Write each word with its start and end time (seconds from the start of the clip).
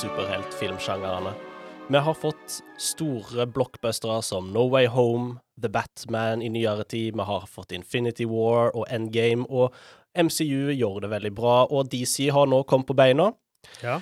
superheltfilmsjangrene. 0.00 1.32
Vi 1.88 1.98
har 1.98 2.14
fått 2.14 2.62
store 2.78 3.46
blockbustere 3.46 4.22
som 4.22 4.52
No 4.52 4.68
Way 4.68 4.86
Home, 4.86 5.34
The 5.62 5.68
Batman 5.68 6.42
i 6.42 6.48
nyere 6.48 6.84
tid, 6.84 7.16
vi 7.16 7.22
har 7.22 7.46
fått 7.46 7.72
Infinity 7.72 8.24
War 8.24 8.70
og 8.76 8.86
Endgame, 8.88 9.44
og 9.48 9.74
MCU 10.16 10.70
gjør 10.72 11.02
det 11.04 11.10
veldig 11.12 11.32
bra, 11.36 11.56
og 11.68 11.90
DC 11.92 12.30
har 12.32 12.48
nå 12.48 12.62
kommet 12.62 12.88
på 12.88 12.96
beina. 12.96 13.32
Ja. 13.82 13.98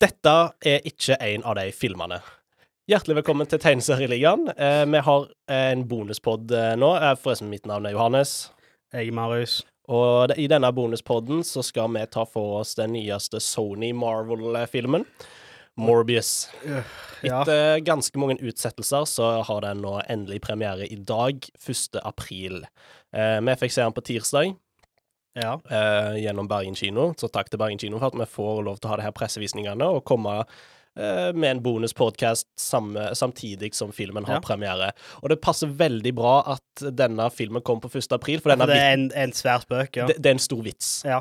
Dette 0.00 0.34
er 0.60 0.84
ikke 0.86 1.16
en 1.16 1.46
av 1.48 1.56
de 1.56 1.70
filmene. 1.72 2.20
Hjertelig 2.88 3.18
velkommen 3.22 3.48
til 3.48 3.60
Tegneserieligaen. 3.60 4.50
Eh, 4.52 4.84
vi 4.84 5.00
har 5.08 5.26
en 5.52 5.88
bonuspod 5.88 6.52
eh, 6.52 6.74
nå. 6.76 6.92
Eh, 6.96 7.16
forresten, 7.20 7.50
mitt 7.52 7.66
navn 7.68 7.88
er 7.88 7.96
Johannes. 7.96 8.36
Jeg 8.92 9.08
er 9.08 9.16
Marius. 9.16 9.62
Og 9.88 10.34
i 10.36 10.46
denne 10.50 10.68
bonuspodden 10.76 11.40
så 11.46 11.64
skal 11.64 11.88
vi 11.96 12.04
ta 12.12 12.26
for 12.28 12.60
oss 12.60 12.74
den 12.76 12.92
nyeste 12.92 13.40
Sony 13.40 13.94
Marvel-filmen, 13.96 15.06
Morbius. 15.78 16.48
Etter 17.22 17.80
ganske 17.86 18.18
mange 18.20 18.36
utsettelser 18.46 19.06
så 19.10 19.30
har 19.46 19.64
den 19.64 19.80
nå 19.82 19.96
endelig 20.10 20.40
premiere 20.46 20.86
i 20.86 20.96
dag, 20.96 21.40
1. 21.58 21.98
april. 22.06 22.60
Eh, 23.14 23.38
vi 23.42 23.56
fikk 23.62 23.74
se 23.74 23.82
den 23.86 23.96
på 23.96 24.04
tirsdag 24.06 24.54
Ja. 25.38 25.54
eh, 25.70 26.16
gjennom 26.24 26.48
Bergen 26.50 26.74
kino, 26.78 27.12
så 27.18 27.28
takk 27.30 27.50
til 27.50 27.58
Bergen 27.62 27.78
kino 27.78 27.98
for 27.98 28.06
at 28.10 28.18
vi 28.18 28.26
får 28.26 28.64
lov 28.66 28.78
til 28.80 28.88
å 28.88 28.92
ha 28.94 28.96
de 28.96 29.06
her 29.06 29.14
pressevisningene 29.14 29.86
og 29.86 30.04
komme 30.04 30.40
eh, 30.98 31.30
med 31.32 31.50
en 31.50 31.60
bonuspodkast 31.62 32.46
samtidig 32.58 33.72
som 33.74 33.92
filmen 33.94 34.24
har 34.26 34.40
Ja. 34.40 34.40
premiere. 34.40 34.92
Og 35.22 35.28
det 35.30 35.40
passer 35.40 35.68
veldig 35.68 36.14
bra 36.14 36.42
at 36.56 36.82
denne 36.96 37.30
filmen 37.30 37.62
kom 37.62 37.78
på 37.80 37.88
1. 37.94 38.12
april, 38.16 38.40
for 38.40 38.50
For 38.56 38.66
det 38.66 38.76
er 38.76 38.92
en, 38.96 39.12
en 39.14 39.30
svær 39.32 39.60
spøk, 39.62 39.94
ja. 39.96 40.06
det, 40.06 40.16
det 40.22 40.26
er 40.26 40.34
en 40.34 40.38
stor 40.42 40.62
vits. 40.62 41.02
ja. 41.06 41.20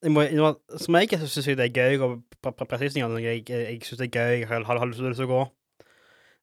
Som 0.00 0.96
jeg 0.96 1.20
syns 1.20 1.48
det 1.60 1.66
er 1.66 1.74
gøy 1.76 1.98
på 2.00 2.52
på. 2.56 2.66
Jeg, 2.80 3.42
jeg, 3.48 3.80
syns 3.84 3.98
det 4.00 4.06
er 4.08 4.14
gøy, 4.16 4.36
jeg 4.40 4.48
har, 4.48 4.86
lyst 4.86 5.00
til 5.00 5.26
å 5.26 5.32
gå. 5.32 5.40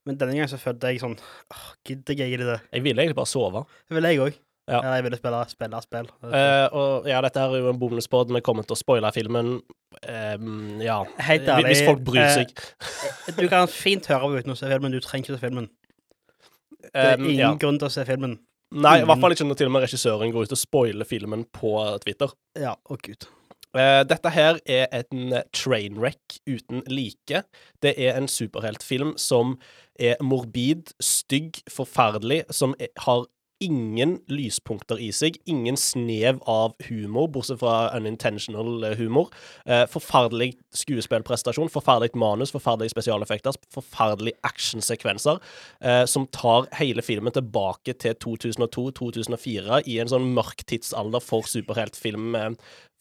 Men 0.07 0.19
denne 0.19 0.35
gangen 0.37 0.51
så 0.51 0.59
følte 0.61 0.91
jeg 0.93 1.01
sånn 1.01 1.17
åh, 1.17 1.63
Gidder 1.87 2.15
jeg 2.15 2.29
egentlig 2.31 2.47
det? 2.47 2.59
Jeg 2.71 2.83
ville 2.85 3.03
egentlig 3.03 3.17
bare 3.17 3.31
sove. 3.31 3.65
Det 3.89 3.97
ville 3.97 4.13
jeg 4.13 4.21
òg. 4.23 4.37
Ja. 4.67 4.81
jeg 4.83 5.03
ville 5.05 5.15
spille, 5.15 5.41
spille 5.47 5.79
spill. 5.83 6.07
Uh, 6.27 6.67
og 6.75 7.05
ja, 7.07 7.21
dette 7.23 7.39
er 7.39 7.53
jo 7.55 7.69
en 7.71 7.79
bonuspod. 7.79 8.31
Vi 8.35 8.43
kommer 8.43 8.67
til 8.67 8.75
å 8.75 8.79
spoile 8.79 9.11
filmen. 9.15 9.53
Ehm, 10.03 10.81
ja. 10.83 10.97
Helt 11.23 11.47
ærlig, 11.47 11.71
Hvis 11.71 11.83
folk 11.87 12.03
bryr 12.07 12.27
seg. 12.35 12.51
seg. 12.83 13.37
du 13.39 13.47
kan 13.51 13.71
fint 13.71 14.09
høre 14.11 14.27
på 14.27 14.41
uten 14.41 14.53
å 14.53 14.57
se 14.59 14.67
filmen, 14.67 14.91
du 14.91 14.99
trenger 15.03 15.23
ikke 15.23 15.37
se 15.37 15.45
filmen. 15.45 15.69
Det 16.83 16.91
er 16.93 17.15
ingen 17.15 17.31
ingen 17.31 17.39
ja. 17.39 17.53
grunn 17.63 17.79
til 17.79 17.87
å 17.87 17.93
se 17.95 18.03
filmen. 18.07 18.35
Nei, 18.75 18.97
i 18.99 19.07
hvert 19.07 19.23
fall 19.23 19.31
ikke 19.31 19.47
når 19.47 19.61
til 19.61 19.69
og 19.69 19.73
med 19.77 19.85
regissøren 19.87 20.35
går 20.35 20.49
ut 20.49 20.57
og 20.57 20.59
spoiler 20.59 21.07
filmen 21.07 21.47
på 21.55 21.71
Twitter. 22.03 22.35
Ja, 22.59 22.75
å 22.75 22.99
gud. 22.99 23.29
Eh, 23.75 24.03
dette 24.07 24.31
her 24.31 24.59
er 24.65 24.87
en 24.95 25.33
trainwreck 25.53 26.39
uten 26.47 26.83
like. 26.87 27.43
Det 27.83 27.93
er 27.97 28.17
en 28.17 28.29
superheltfilm 28.31 29.15
som 29.19 29.57
er 29.99 30.15
morbid, 30.23 30.93
stygg, 31.03 31.59
forferdelig, 31.71 32.43
som 32.51 32.75
har 33.03 33.25
ingen 33.63 34.17
lyspunkter 34.31 34.99
i 35.01 35.09
seg. 35.15 35.37
Ingen 35.49 35.77
snev 35.79 36.39
av 36.49 36.75
humor, 36.87 37.27
bortsett 37.33 37.61
fra 37.61 37.89
unintentional 37.97 38.85
eh, 38.85 38.95
humor. 38.99 39.31
Eh, 39.65 39.85
forferdelig 39.91 40.53
skuespillprestasjon, 40.77 41.71
forferdelig 41.73 42.17
manus, 42.19 42.53
forferdelige 42.55 42.95
spesialeffekter, 42.95 43.57
forferdelige 43.73 44.37
actionsekvenser, 44.47 45.41
eh, 45.81 46.03
som 46.09 46.27
tar 46.33 46.69
hele 46.79 47.05
filmen 47.05 47.33
tilbake 47.35 47.97
til 48.01 48.17
2002-2004 48.23 49.83
i 49.87 49.99
en 50.01 50.11
sånn 50.11 50.31
mørk 50.37 50.65
tidsalder 50.69 51.23
for 51.23 51.47
superheltfilmer. 51.49 52.57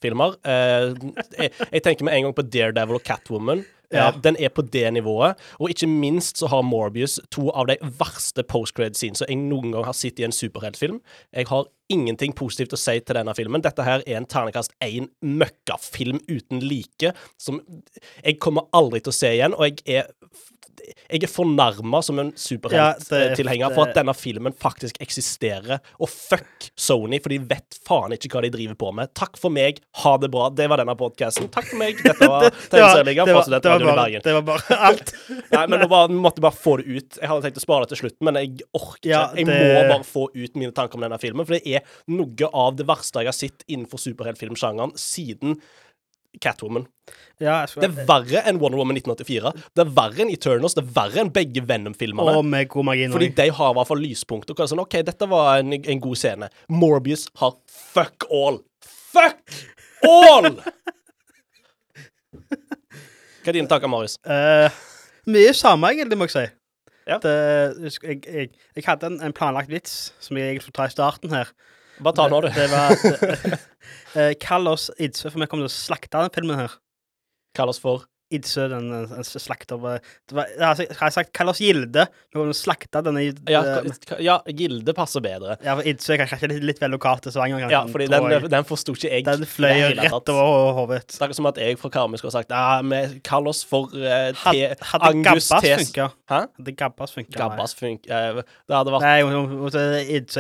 Eh, 0.06 0.92
jeg, 1.40 1.50
jeg 1.72 1.82
tenker 1.82 2.06
med 2.06 2.16
en 2.16 2.28
gang 2.28 2.36
på 2.36 2.48
Daredevil 2.48 3.00
og 3.00 3.06
Catwoman. 3.06 3.64
Ja. 3.92 4.08
Eh, 4.08 4.20
den 4.22 4.36
er 4.40 4.52
på 4.54 4.62
det 4.62 4.86
nivået. 4.92 5.38
Og 5.60 5.70
ikke 5.70 5.88
minst 5.90 6.38
så 6.40 6.50
har 6.50 6.66
Morbius 6.66 7.18
to 7.30 7.50
av 7.50 7.68
de 7.70 7.78
verste 8.00 8.44
postcred-scenes 8.46 9.24
jeg 9.26 9.38
noen 9.40 9.72
gang 9.74 9.86
har 9.86 9.96
sett 9.96 10.20
i 10.20 10.26
en 10.26 10.34
superheltfilm. 10.34 11.00
Jeg 11.32 11.50
har 11.50 11.68
ingenting 11.92 12.34
positivt 12.34 12.74
å 12.74 12.80
si 12.80 12.98
til 13.00 13.18
denne 13.18 13.34
filmen. 13.38 13.62
Dette 13.62 13.84
her 13.86 14.02
er 14.06 14.18
en 14.18 14.26
ternekast 14.26 14.74
én 14.82 15.10
møkkafilm 15.22 16.18
uten 16.26 16.64
like, 16.64 17.12
som 17.38 17.60
jeg 18.24 18.40
kommer 18.42 18.66
aldri 18.74 19.04
til 19.04 19.14
å 19.14 19.18
se 19.20 19.32
igjen, 19.36 19.54
og 19.54 19.68
jeg 19.68 20.02
er 20.02 20.10
jeg 21.10 21.22
er 21.22 21.30
fornærma 21.30 22.00
som 22.04 22.18
en 22.22 22.32
Ja, 22.76 22.92
det- 22.94 23.36
for 23.74 23.88
at 23.88 23.94
denne 23.96 24.14
filmen 24.16 24.52
faktisk 24.52 24.96
eksisterer. 25.00 25.80
Og 26.00 26.08
fuck 26.08 26.70
Sony, 26.76 27.18
for 27.22 27.28
de 27.30 27.38
vet 27.38 27.78
faen 27.86 28.12
ikke 28.12 28.28
hva 28.36 28.42
de 28.42 28.50
driver 28.50 28.74
på 28.74 28.92
med. 28.94 29.12
Takk 29.14 29.36
for 29.40 29.50
meg, 29.50 29.80
ha 30.02 30.16
det 30.18 30.30
bra. 30.30 30.48
Det 30.50 30.68
var 30.68 30.78
denne 30.82 30.94
podkasten. 30.96 31.48
Takk 31.50 31.66
for 31.70 31.76
meg. 31.80 31.96
Dette 32.02 32.28
var 32.28 32.50
Det 32.70 32.80
var, 32.80 32.96
Tegneserieligaen 32.96 33.26
det 33.26 33.34
fra 33.36 33.42
Studentradioen 33.46 33.82
i 33.82 33.90
bare, 33.90 34.04
Bergen. 34.04 34.22
det 34.24 34.34
var 34.34 34.42
bare 34.42 34.78
alt. 34.90 35.14
Nei, 35.56 35.66
men 35.66 35.80
nå 35.80 35.88
bare, 35.88 36.08
måtte 36.12 36.40
jeg 36.40 36.46
bare 36.48 36.60
få 36.62 36.76
det 36.82 36.86
ut. 36.86 37.18
Jeg 37.20 37.28
hadde 37.32 37.42
tenkt 37.48 37.60
å 37.62 37.64
spare 37.66 37.86
det 37.86 37.94
til 37.94 38.02
slutten, 38.04 38.24
men 38.30 38.34
jeg 38.42 38.60
orker 38.76 39.00
ikke. 39.00 39.10
Ja, 39.10 39.24
Jeg 39.36 39.46
det- 39.46 39.56
må 39.56 39.88
bare 39.94 40.04
få 40.06 40.28
ut 40.34 40.56
mine 40.56 40.72
tanker 40.76 40.96
om 41.00 41.06
denne 41.06 41.18
filmen, 41.20 41.46
for 41.46 41.58
det 41.58 41.66
er 41.66 41.82
noe 42.08 42.50
av 42.52 42.76
det 42.76 42.86
verste 42.86 43.20
jeg 43.22 43.26
har 43.30 43.36
sett 43.36 43.64
innenfor 43.68 43.98
superheltfilmsjangeren 44.02 44.94
siden 45.00 45.58
Catwoman. 46.42 46.86
Ja, 47.42 47.64
Det 47.68 47.84
er 47.84 48.06
verre 48.08 48.42
enn 48.48 48.58
Wonder 48.62 48.80
Woman 48.80 48.96
1984. 48.96 49.52
Det 49.76 49.84
er 49.84 49.90
verre 49.98 50.24
enn 50.24 50.32
Eternals. 50.32 50.74
Det 50.76 50.82
er 50.84 50.92
verre 50.96 51.22
enn 51.22 51.32
begge 51.34 51.62
Venom-filmene. 51.68 52.64
Fordi 53.12 53.28
de 53.36 53.48
har 53.58 53.70
i 53.72 53.76
hvert 53.78 53.90
fall 53.90 54.02
lyspunkter. 54.02 54.58
Sånn, 54.66 54.82
OK, 54.82 54.98
dette 55.06 55.28
var 55.30 55.60
en, 55.60 55.76
en 55.76 56.02
god 56.02 56.20
scene. 56.20 56.48
Morbius 56.72 57.26
har 57.42 57.56
fuck 57.68 58.28
all. 58.32 58.62
Fuck 58.86 59.54
all! 60.06 60.52
Hva 63.46 63.52
er 63.52 63.58
dine 63.60 63.70
tanker, 63.70 63.86
Marius? 63.90 64.16
Uh, 64.26 64.66
mye 65.30 65.52
samme, 65.54 65.92
egentlig, 65.94 66.18
må 66.18 66.26
jeg 66.26 66.34
si. 66.34 66.46
Ja. 67.06 67.20
Det, 67.22 67.34
jeg, 68.02 68.18
jeg, 68.26 68.50
jeg 68.74 68.84
hadde 68.88 69.12
en, 69.12 69.20
en 69.22 69.34
planlagt 69.36 69.70
vits 69.70 69.92
som 70.18 70.34
jeg 70.38 70.48
egentlig 70.50 70.64
skulle 70.66 70.80
ta 70.80 70.88
i 70.90 70.94
starten 70.96 71.30
her. 71.36 71.52
Bare 72.02 72.16
ta 72.18 72.26
nå, 72.28 72.40
du. 72.44 72.48
Det 72.52 72.66
var 72.72 72.92
eh, 74.18 74.32
Kall 74.42 74.68
oss 74.68 74.90
Idsø, 74.98 75.30
for 75.30 75.40
vi 75.40 75.48
kommer 75.48 75.66
til 75.66 75.72
å 75.72 75.76
slakte 75.76 76.12
denne 76.18 76.34
filmen 76.34 76.60
her. 76.60 76.76
Kall 77.56 77.72
oss 77.72 77.80
for 77.82 78.04
Idsøe, 78.34 78.66
den, 78.72 78.88
den, 78.90 79.24
slakter 79.26 79.78
jeg 80.58 80.66
har 80.66 80.80
jeg 81.06 81.14
sagt 81.14 81.32
Kall 81.36 81.52
oss 81.52 81.60
Gilde. 81.62 82.06
Vi 82.10 82.34
kommer 82.34 82.50
til 82.50 82.54
å 82.56 82.58
slakte 82.58 83.02
denne 83.06 83.22
Ja, 83.46 83.60
eh, 83.78 84.18
ja 84.24 84.38
Gilde 84.50 84.94
passer 84.96 85.22
bedre. 85.22 85.54
ja, 85.62 85.76
for 85.78 85.86
Idsø 85.86 86.16
er 86.16 86.24
kanskje 86.24 86.50
litt, 86.50 86.64
litt 86.66 86.82
vel 86.82 86.90
lokalt 86.96 87.22
til 87.26 87.34
Stavanger. 87.34 87.70
Ja, 87.70 87.84
fordi 87.90 88.08
den, 88.10 88.26
jeg. 88.34 88.50
den 88.50 88.66
forsto 88.66 88.96
ikke 88.96 89.12
jeg. 89.12 89.26
den 89.28 89.46
fløy 89.46 89.74
det 89.76 90.08
rett 90.08 90.32
over 90.34 90.72
hodet. 90.80 91.04
Det 91.12 91.28
er 91.28 91.36
som 91.38 91.46
at 91.52 91.60
jeg 91.62 91.78
fra 91.78 91.92
Karmøy 91.94 92.18
skulle 92.18 92.34
ha 92.34 92.40
sagt 92.40 92.50
Ja, 92.50 92.80
vi 92.82 93.20
kaller 93.26 93.54
oss 93.54 93.62
for 93.66 93.94
uh, 93.94 94.32
te, 94.42 94.74
Had- 94.82 94.84
Hadde 94.90 95.12
Angus 95.12 95.48
Gabbas 95.48 95.86
funka? 95.86 96.08
Hadde 96.32 96.76
Gabbas 96.82 97.14
funka? 97.14 97.38
Gabbas 97.38 97.74
funka. 97.78 98.10
eh, 98.10 98.42
det 98.66 98.76
hadde 98.76 98.94
vært 98.94 99.06
Nei, 99.06 99.16
jeg 99.20 99.26
er 99.26 99.36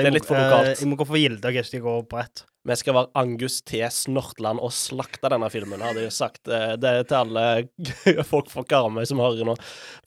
Jeg 0.02 0.26
eh, 0.26 0.74
Jeg 0.74 0.88
må 0.90 0.98
gå 0.98 1.06
for 1.06 1.20
Gilde. 1.20 1.54
Jeg 1.54 1.68
skal 1.68 1.84
på 1.86 2.00
bredt. 2.10 2.44
Vi 2.66 2.74
skal 2.80 2.96
være 2.96 3.12
Angus 3.20 3.60
T. 3.62 3.78
Snortland 3.94 4.58
og 4.64 4.72
slakte 4.74 5.30
denne 5.30 5.48
filmen, 5.52 5.82
hadde 5.84 6.02
jeg 6.02 6.14
sagt 6.14 6.48
Det 6.48 6.80
det 6.82 6.94
til 7.06 7.18
alle 7.20 8.24
folk 8.32 8.50
fra 8.50 8.64
Karmøy 8.66 9.04
som 9.06 9.22
hører 9.22 9.46
nå. 9.46 9.54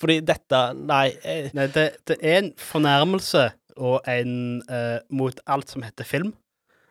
Fordi 0.01 0.19
dette 0.27 0.59
Nei. 0.75 1.05
eh, 1.23 1.47
Nei, 1.55 1.69
det, 1.71 1.85
det 2.09 2.17
er 2.19 2.41
en 2.41 2.51
fornærmelse 2.59 3.45
og 3.79 4.03
en 4.11 4.33
eh, 4.67 4.97
mot 5.15 5.39
alt 5.47 5.71
som 5.71 5.85
heter 5.85 6.07
film, 6.07 6.33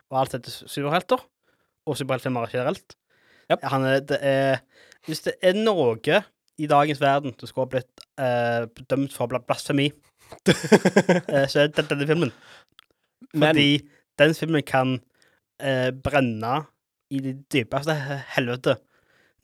og 0.09 0.23
alt 0.23 0.39
heter 0.39 0.55
superhelter, 0.65 1.21
og 1.85 1.99
superheltfilmer 2.01 2.49
generelt. 2.49 2.97
Yep. 3.53 3.67
Han 3.73 3.85
er, 3.89 4.01
det 4.05 4.19
er 4.25 4.59
Hvis 5.07 5.21
det 5.25 5.37
er 5.45 5.57
noe 5.57 5.95
i 6.59 6.67
dagens 6.69 7.01
verden 7.01 7.33
som 7.39 7.49
skulle 7.49 7.69
ha 7.69 7.75
blitt 7.77 8.07
eh, 8.21 8.85
dømt 8.89 9.13
for 9.15 9.29
blasfemi, 9.29 9.91
eh, 10.49 11.45
så 11.49 11.67
er 11.67 11.71
det 11.73 11.87
denne 11.93 12.09
filmen. 12.09 12.33
Men 13.35 13.53
Fordi 13.53 13.71
den 14.19 14.35
filmen 14.35 14.65
kan 14.67 14.99
eh, 15.61 15.91
brenne 15.93 16.67
i 17.11 17.21
det 17.25 17.35
dypeste 17.53 17.95
helvete. 18.35 18.77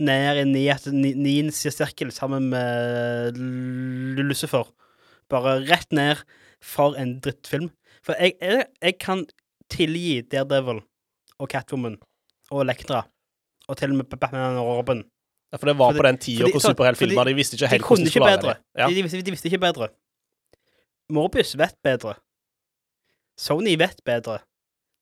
Ned 0.05 0.41
i 0.41 0.45
niende 0.51 0.93
ni, 1.15 1.37
sirkel 1.55 2.11
sammen 2.13 2.49
med 2.51 3.39
Lucifer. 4.19 4.67
Bare 5.31 5.61
rett 5.69 5.93
ned 5.95 6.21
for 6.65 6.97
en 6.99 7.21
drittfilm. 7.23 7.71
For 8.05 8.19
jeg, 8.19 8.35
jeg, 8.43 8.67
jeg 8.83 8.99
kan 9.01 9.25
tilgi 9.73 10.21
Daredevil 10.29 10.83
og 11.39 11.49
Catwoman 11.51 11.97
og 12.51 12.65
Elektra. 12.67 13.05
Og 13.69 13.79
til 13.81 13.95
og 13.95 14.01
med 14.03 14.11
Batman 14.13 14.59
og 14.61 14.67
Robin. 14.81 15.05
Ja, 15.53 15.57
For 15.57 15.71
det 15.71 15.79
var 15.79 15.93
Fordi- 15.93 16.01
på 16.03 16.07
den 16.09 16.19
tida 16.19 16.49
hvor 16.51 16.61
superheltfilmer 16.61 17.25
De 17.25 17.35
visste 17.35 17.55
ikke 17.57 17.71
helt 17.71 17.87
hvordan 17.87 18.05
de 18.05 18.11
skulle 18.11 18.27
være 18.27 18.43
det. 18.43 18.57
Ja. 18.77 18.89
De, 18.89 18.95
de, 18.95 19.03
visste, 19.07 19.23
de 19.23 19.31
visste 19.31 19.49
ikke 19.49 19.63
bedre. 19.63 19.89
Morbius 21.13 21.55
vet 21.57 21.77
bedre. 21.85 22.17
Sony 23.39 23.77
vet 23.79 24.01
bedre. 24.05 24.41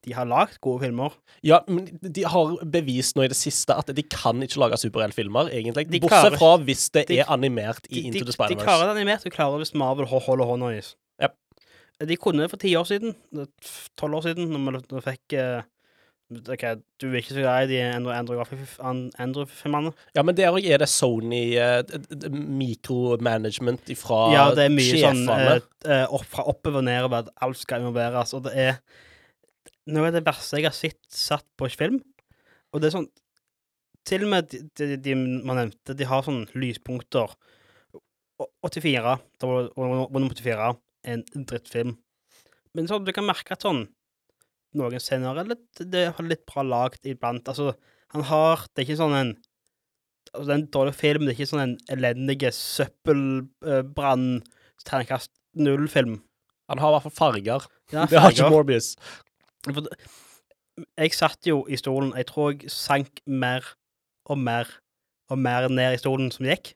De 0.03 0.13
har 0.17 0.27
lagd 0.27 0.57
gode 0.61 0.83
filmer. 0.83 1.13
ja, 1.47 1.61
men 1.69 1.85
de 2.03 2.25
har 2.27 2.57
bevist 2.67 3.15
nå 3.17 3.23
i 3.25 3.29
det 3.31 3.37
siste 3.39 3.71
at 3.79 3.87
de 3.95 4.03
kan 4.03 4.41
ikke 4.43 4.59
lage 4.59 4.79
superheltfilmer, 4.83 5.51
egentlig. 5.55 5.87
De 5.91 6.01
Bortsett 6.03 6.33
klarer- 6.35 6.39
fra 6.39 6.57
hvis 6.65 6.89
det 6.91 7.07
de- 7.09 7.19
er 7.21 7.31
animert 7.31 7.87
i 7.91 8.01
De, 8.01 8.07
Into 8.09 8.25
the 8.25 8.33
Spider-Verse. 8.33 8.59
De 8.59 8.65
klarer 8.67 8.89
det 8.91 8.97
animert, 8.97 9.23
de 9.23 9.31
klarer 9.31 9.59
det 9.59 9.67
hvis 9.69 9.75
Marvel 9.79 10.07
ho- 10.11 10.19
holder 10.27 10.45
hånda 10.51 10.73
i. 10.75 10.81
Yep. 11.23 11.35
De 12.09 12.17
kunne 12.17 12.43
det 12.43 12.51
for 12.51 12.57
ti 12.59 12.75
år 12.75 12.85
siden, 12.91 13.15
tolv 13.97 14.15
år 14.19 14.23
siden, 14.27 14.51
når 14.51 14.81
vi, 14.91 15.01
fikk 15.07 15.33
eh, 15.39 15.63
Ok, 16.33 16.63
Du 16.99 17.11
er 17.13 17.19
ikke 17.21 17.35
så 17.37 17.43
glad 17.45 17.69
i 17.69 17.75
de 17.77 17.81
Andrew-filmene? 19.21 19.93
Ja, 20.17 20.23
men 20.25 20.35
der 20.35 20.49
òg 20.55 20.65
er 20.65 20.79
det 20.81 20.89
Sony 20.89 21.59
uh, 21.61 21.83
d- 21.85 22.01
fra... 22.09 22.31
mikromanagement 22.33 23.91
ifra 23.93 24.21
Ja, 24.33 24.45
det 24.57 24.65
er 24.69 24.73
mye 24.73 24.87
sånn 24.97 25.23
sjefene. 25.27 25.59
sånn 25.61 25.91
uh, 25.93 26.07
opp, 26.17 26.25
fra 26.33 26.47
oppover 26.49 26.81
og 26.81 26.87
nedover 26.89 27.29
alt 27.45 27.61
skal 27.61 27.83
involveres. 27.85 28.33
Og 28.39 28.47
det 28.47 28.55
er 28.57 28.79
noe 29.91 30.07
av 30.11 30.15
det 30.15 30.25
verste 30.27 30.61
jeg 30.61 30.69
har 30.69 30.77
sett 30.77 31.01
satt 31.11 31.47
på 31.59 31.69
film. 31.73 31.99
Og 32.73 32.81
det 32.81 32.91
er 32.91 32.99
sånn 32.99 33.11
Til 34.05 34.25
og 34.27 34.31
med 34.33 34.49
de, 34.51 34.59
de, 34.75 34.97
de 34.99 35.13
man 35.15 35.57
nevnte, 35.61 35.95
de 35.95 36.05
har 36.11 36.23
sånn 36.27 36.41
lyspunkter. 36.59 37.31
84, 38.67 39.13
da 39.39 39.47
var 39.47 39.69
var- 39.77 40.09
nummer 40.11 40.35
84 40.35 40.73
en 41.07 41.23
drittfilm. 41.47 41.93
Men 42.75 42.89
sånn, 42.91 43.05
du 43.07 43.13
kan 43.15 43.25
merke 43.29 43.53
at 43.55 43.63
sånn 43.63 43.85
noen 44.75 44.99
scener 45.03 45.39
er 45.39 45.45
litt, 45.53 45.69
det 45.93 46.07
er 46.09 46.23
litt 46.27 46.43
bra 46.49 46.63
lagd 46.67 47.05
iblant. 47.07 47.47
Altså, 47.47 47.75
han 48.15 48.23
har 48.27 48.65
Det 48.75 48.83
er 48.83 48.87
ikke 48.89 48.99
sånn 49.03 49.15
en 49.15 49.33
altså, 50.35 50.47
Det 50.47 50.53
er 50.55 50.59
en 50.59 50.67
dårlig 50.75 50.95
film, 50.99 51.25
det 51.27 51.35
er 51.35 51.39
ikke 51.39 51.51
sånn 51.53 51.63
en 51.69 51.77
elendig 51.93 52.41
søppelbrann, 52.57 54.43
terningkast 54.85 55.31
null-film. 55.55 56.23
Han 56.71 56.79
har 56.81 56.89
i 56.91 56.95
hvert 56.97 57.07
fall 57.07 57.19
farger. 57.21 57.67
Ja, 57.93 58.07
Det 58.07 58.19
har 58.19 58.31
ikke. 58.33 58.51
Morbius. 58.51 58.97
For 59.65 59.87
Jeg 60.99 61.13
satt 61.15 61.47
jo 61.47 61.65
i 61.69 61.77
stolen, 61.77 62.13
jeg 62.17 62.27
tror 62.31 62.53
jeg 62.55 62.71
sank 62.73 63.21
mer 63.27 63.67
og 64.31 64.39
mer 64.39 64.69
og 65.31 65.39
mer 65.39 65.69
ned 65.69 65.95
i 65.97 66.01
stolen 66.01 66.31
som 66.33 66.47
gikk. 66.49 66.75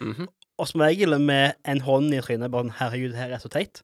Mhm. 0.00 0.26
Og 0.58 0.68
som 0.70 0.80
regel 0.80 1.18
med 1.20 1.54
en 1.68 1.80
hånd 1.84 2.14
i 2.16 2.20
trynet, 2.24 2.50
bare 2.50 2.64
sånn, 2.64 2.76
herregud, 2.78 3.12
det 3.12 3.18
her 3.20 3.34
er 3.36 3.42
så 3.42 3.48
teit. 3.52 3.82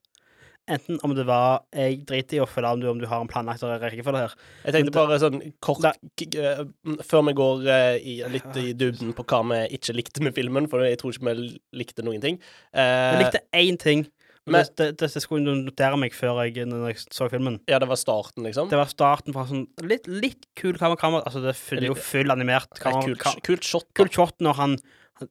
Enten 0.71 0.97
om 1.03 1.11
det 1.13 1.25
var 1.27 1.65
Jeg 1.75 2.05
driter 2.07 2.37
i 2.37 2.39
å 2.39 2.47
følge 2.47 2.69
om 2.71 2.79
du, 2.79 2.87
om 2.87 2.99
du 3.01 3.05
har 3.05 3.19
en 3.21 3.27
planlagt 3.27 3.61
rekkefølge 3.63 4.21
her. 4.21 4.33
Jeg 4.63 4.73
tenkte 4.77 4.93
bare 4.95 5.17
sånn 5.19 5.41
kort 5.59 5.83
k- 6.15 6.29
eh, 6.39 6.63
Før 7.03 7.25
vi 7.27 7.33
går 7.35 7.65
uh, 7.67 7.97
i, 7.99 8.13
litt 8.31 8.55
i 8.61 8.71
dybden 8.73 9.11
på 9.13 9.25
hva 9.27 9.41
vi 9.49 9.59
ikke 9.75 9.93
likte 9.97 10.23
med 10.23 10.33
filmen, 10.37 10.69
for 10.71 10.85
jeg 10.87 10.97
tror 11.01 11.11
ikke 11.11 11.33
vi 11.35 11.59
likte 11.73 12.05
noen 12.07 12.21
ting. 12.23 12.39
Uh, 12.73 13.11
vi 13.17 13.23
likte 13.25 13.43
én 13.53 13.77
ting. 13.77 14.05
Men- 14.51 14.65
det, 14.75 14.97
det, 14.99 15.07
det 15.13 15.21
skulle 15.23 15.45
jeg 15.45 15.63
notere 15.63 15.97
meg 15.97 16.11
før 16.13 16.41
jeg, 16.43 16.55
jeg 16.57 16.97
så 17.13 17.29
filmen. 17.31 17.59
ja, 17.69 17.79
det 17.79 17.87
var 17.87 17.95
starten, 17.95 18.43
liksom. 18.43 18.67
Det 18.69 18.75
var 18.77 18.89
starten 18.91 19.33
på 19.33 19.45
sånn 19.47 19.67
litt, 19.87 20.07
litt 20.07 20.45
kul 20.59 20.73
kamera. 20.99 21.23
Altså, 21.23 21.39
det 21.41 21.53
er 21.55 21.79
det 21.79 21.83
er 21.83 21.93
jo 21.93 21.95
full 21.95 22.29
animert 22.31 22.69
kamera. 22.79 23.05
kult, 23.05 23.19
ka- 23.19 23.39
kult 23.43 23.63
shot. 23.63 23.85
da. 23.93 24.03
kult 24.03 24.13
shot 24.13 24.37
når 24.39 24.55
han, 24.55 24.77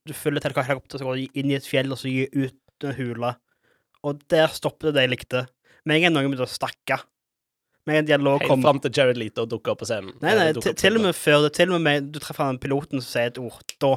Du 0.07 0.13
følger 0.15 0.41
til 0.41 0.53
helikopteret 0.65 1.03
går 1.03 1.37
inn 1.37 1.51
i 1.51 1.55
et 1.59 1.67
fjell 1.67 1.91
og 1.93 1.99
så 1.99 2.09
gir 2.09 2.29
ut 2.33 2.85
en 2.87 2.95
hule. 2.95 3.35
Og 4.05 4.21
der 4.29 4.47
stoppet 4.49 4.93
det 4.93 4.95
det 4.95 5.03
jeg 5.03 5.11
likte. 5.11 5.47
Med 5.85 5.97
en 5.97 6.03
gang 6.07 6.15
noen 6.15 6.31
begynte 6.33 6.47
å 6.47 6.55
stakke. 6.55 7.01
Med 7.87 7.97
en 7.99 8.07
dialog 8.07 8.39
Helt 8.41 8.49
kom 8.49 8.63
fram 8.63 8.79
til 8.81 8.93
Jared 8.95 9.19
Leto 9.19 9.45
dukker 9.45 9.73
opp 9.75 9.81
på 9.83 9.89
scenen. 9.91 10.15
Nei, 10.23 10.35
nei, 10.39 10.47
Eh, 10.49 10.53
til, 10.55 10.73
til 10.79 10.97
og 10.97 11.03
med 11.03 11.15
før 11.19 11.43
det. 11.43 11.53
Til 11.59 11.69
og 11.73 11.81
med 11.81 11.83
med, 11.83 12.13
du 12.15 12.19
treffer 12.23 12.45
han 12.47 12.59
piloten 12.63 13.03
som 13.03 13.11
sier 13.11 13.27
et 13.33 13.39
ord. 13.43 13.61
Da 13.83 13.97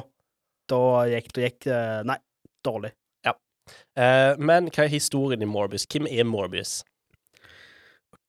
Da 0.68 1.06
gikk, 1.06 1.32
det- 1.62 2.04
Nei, 2.04 2.16
dårlig. 2.66 2.90
Eh, 3.96 4.34
men 4.38 4.70
hva 4.70 4.84
er 4.84 4.92
historien 4.92 5.42
i 5.42 5.48
Morbius? 5.48 5.86
Hvem 5.90 6.06
er 6.10 6.28
Morbius? 6.28 6.80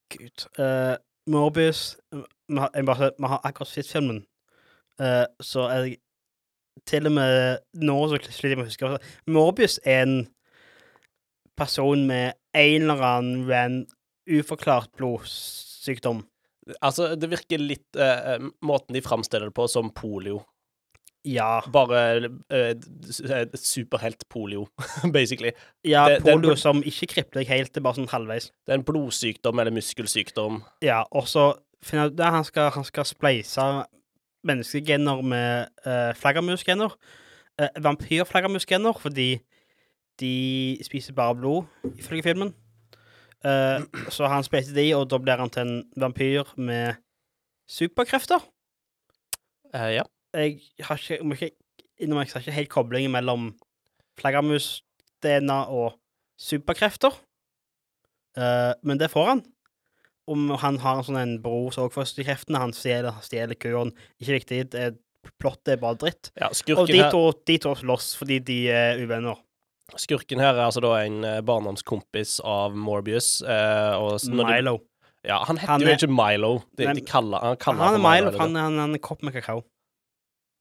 Gud. 0.08 0.46
Uh, 0.58 0.96
Morbius 1.26 1.96
Vi 2.48 2.58
har, 2.58 2.70
bare, 2.86 3.10
vi 3.18 3.26
har 3.28 3.40
akkurat 3.44 3.68
sett 3.68 3.90
filmen, 3.90 4.22
uh, 5.02 5.26
så 5.40 5.68
jeg 5.68 5.98
Til 6.86 7.10
og 7.10 7.12
med 7.12 7.58
nå 7.74 7.96
så 8.08 8.20
sliter 8.22 8.54
jeg 8.54 8.58
med 8.58 8.64
å 8.64 8.70
huske 8.70 8.86
altså, 8.88 9.14
Morbius 9.26 9.80
er 9.84 10.04
en 10.06 10.18
person 11.58 12.06
med 12.06 12.38
en 12.54 12.84
eller 12.86 13.02
annen 13.02 13.48
ran, 13.48 13.78
uforklart 14.30 14.92
blodsykdom. 14.96 16.22
Altså, 16.78 17.16
det 17.18 17.32
virker 17.32 17.58
litt 17.58 17.98
Måten 18.62 18.94
de 18.94 19.02
framstiller 19.02 19.50
det 19.50 19.56
på, 19.58 19.66
som 19.66 19.90
polio. 19.90 20.38
Ja. 21.28 21.60
Bare 21.72 22.28
uh, 22.28 22.56
eh, 22.56 23.46
superhelt-polio, 23.54 24.66
basically. 25.16 25.52
ja 25.84 26.06
Det- 26.08 26.22
polio 26.22 26.54
det 26.54 26.58
som 26.62 26.82
ikke 26.82 27.10
kripper 27.14 27.40
deg 27.40 27.50
helt, 27.52 27.72
det 27.74 27.82
er 27.82 27.86
bare 27.88 27.98
sånn 28.00 28.12
halvveis. 28.12 28.50
Det 28.64 28.72
er 28.74 28.80
en 28.80 28.86
blodsykdom 28.88 29.60
eller 29.60 29.74
muskelsykdom. 29.74 30.62
Ja, 30.84 31.02
og 31.10 31.28
så 31.28 31.50
finner 31.84 32.08
der 32.10 32.30
han 32.34 32.46
skal, 32.48 32.70
han 32.74 32.86
skal 32.88 33.06
spleise 33.06 33.66
menneskegener 34.48 35.22
med 35.22 35.68
uh, 35.86 36.14
flaggermusgener. 36.16 36.94
Uh, 37.60 37.68
Vampyrflaggermusgener, 37.82 38.96
fordi 38.98 39.38
de 40.20 40.78
spiser 40.82 41.14
bare 41.14 41.36
blod, 41.36 41.64
ifølge 41.98 42.22
filmen. 42.22 42.54
Uh, 43.44 43.84
så 44.10 44.26
han 44.26 44.42
spleiser 44.46 44.74
de, 44.74 44.94
og 44.96 45.10
da 45.10 45.18
blir 45.22 45.38
han 45.38 45.50
til 45.50 45.62
en 45.62 45.84
vampyr 45.96 46.54
med 46.56 46.94
superkrefter. 47.70 48.42
Uh, 49.74 49.90
ja. 49.98 50.02
Jeg 50.36 50.60
har 50.84 51.00
ikke, 51.00 51.24
må 51.24 51.36
ikke 51.38 51.54
innrømme, 51.98 52.26
jeg 52.26 52.42
ikke 52.42 52.56
helt 52.58 52.72
koblingen 52.72 53.14
mellom 53.14 53.52
flaggermus-DNA 54.20 55.58
og 55.72 55.96
superkrefter. 56.38 57.14
Uh, 58.38 58.74
men 58.86 59.00
det 59.00 59.10
får 59.10 59.30
han. 59.32 59.42
Om 60.28 60.50
han 60.60 60.78
har 60.82 61.00
en 61.00 61.06
sånn 61.06 61.18
en 61.18 61.36
bror 61.42 61.72
som 61.74 61.86
også 61.88 62.02
får 62.02 62.26
kreftene, 62.28 62.60
han 62.60 62.74
stjeler, 62.76 63.16
stjeler 63.24 63.58
kuren. 63.58 63.94
Ikke 64.20 64.36
viktig, 64.36 64.60
det 64.74 64.82
er, 64.90 64.96
plottet 65.40 65.74
er 65.74 65.80
bare 65.82 65.98
dritt. 66.00 66.30
ja 66.38 66.50
Og 66.76 66.90
de 66.90 67.00
to, 67.10 67.22
de 67.48 67.56
to 67.64 67.72
slåss 67.80 68.12
fordi 68.20 68.38
de 68.44 68.58
er 68.72 69.00
uvenner. 69.02 69.40
skurken 69.96 70.40
her 70.40 70.52
er 70.52 70.66
altså 70.66 70.82
da 70.84 70.92
en 71.00 71.24
eh, 71.24 71.40
barndomskompis 71.40 72.38
av 72.44 72.76
Morbius. 72.76 73.40
eh, 73.40 73.96
Milo. 74.28 74.78
ja, 75.24 75.40
han 75.44 75.56
heter 75.56 75.72
Han 75.72 75.80
jo 75.80 75.88
er- 75.88 75.96
ikke 75.96 76.12
Milo. 76.12 76.52
De, 76.76 76.92
de 76.94 77.00
kaller, 77.00 77.40
han 77.40 77.56
kaller 77.56 77.84
Han 77.84 77.94
er 77.94 77.98
for 77.98 78.08
Milo, 78.08 78.38
han, 78.38 78.54
han, 78.54 78.78
han 78.78 78.90
er 78.90 78.94
en 78.94 78.98
kopp 79.00 79.22
med 79.22 79.32
kakao. 79.32 79.64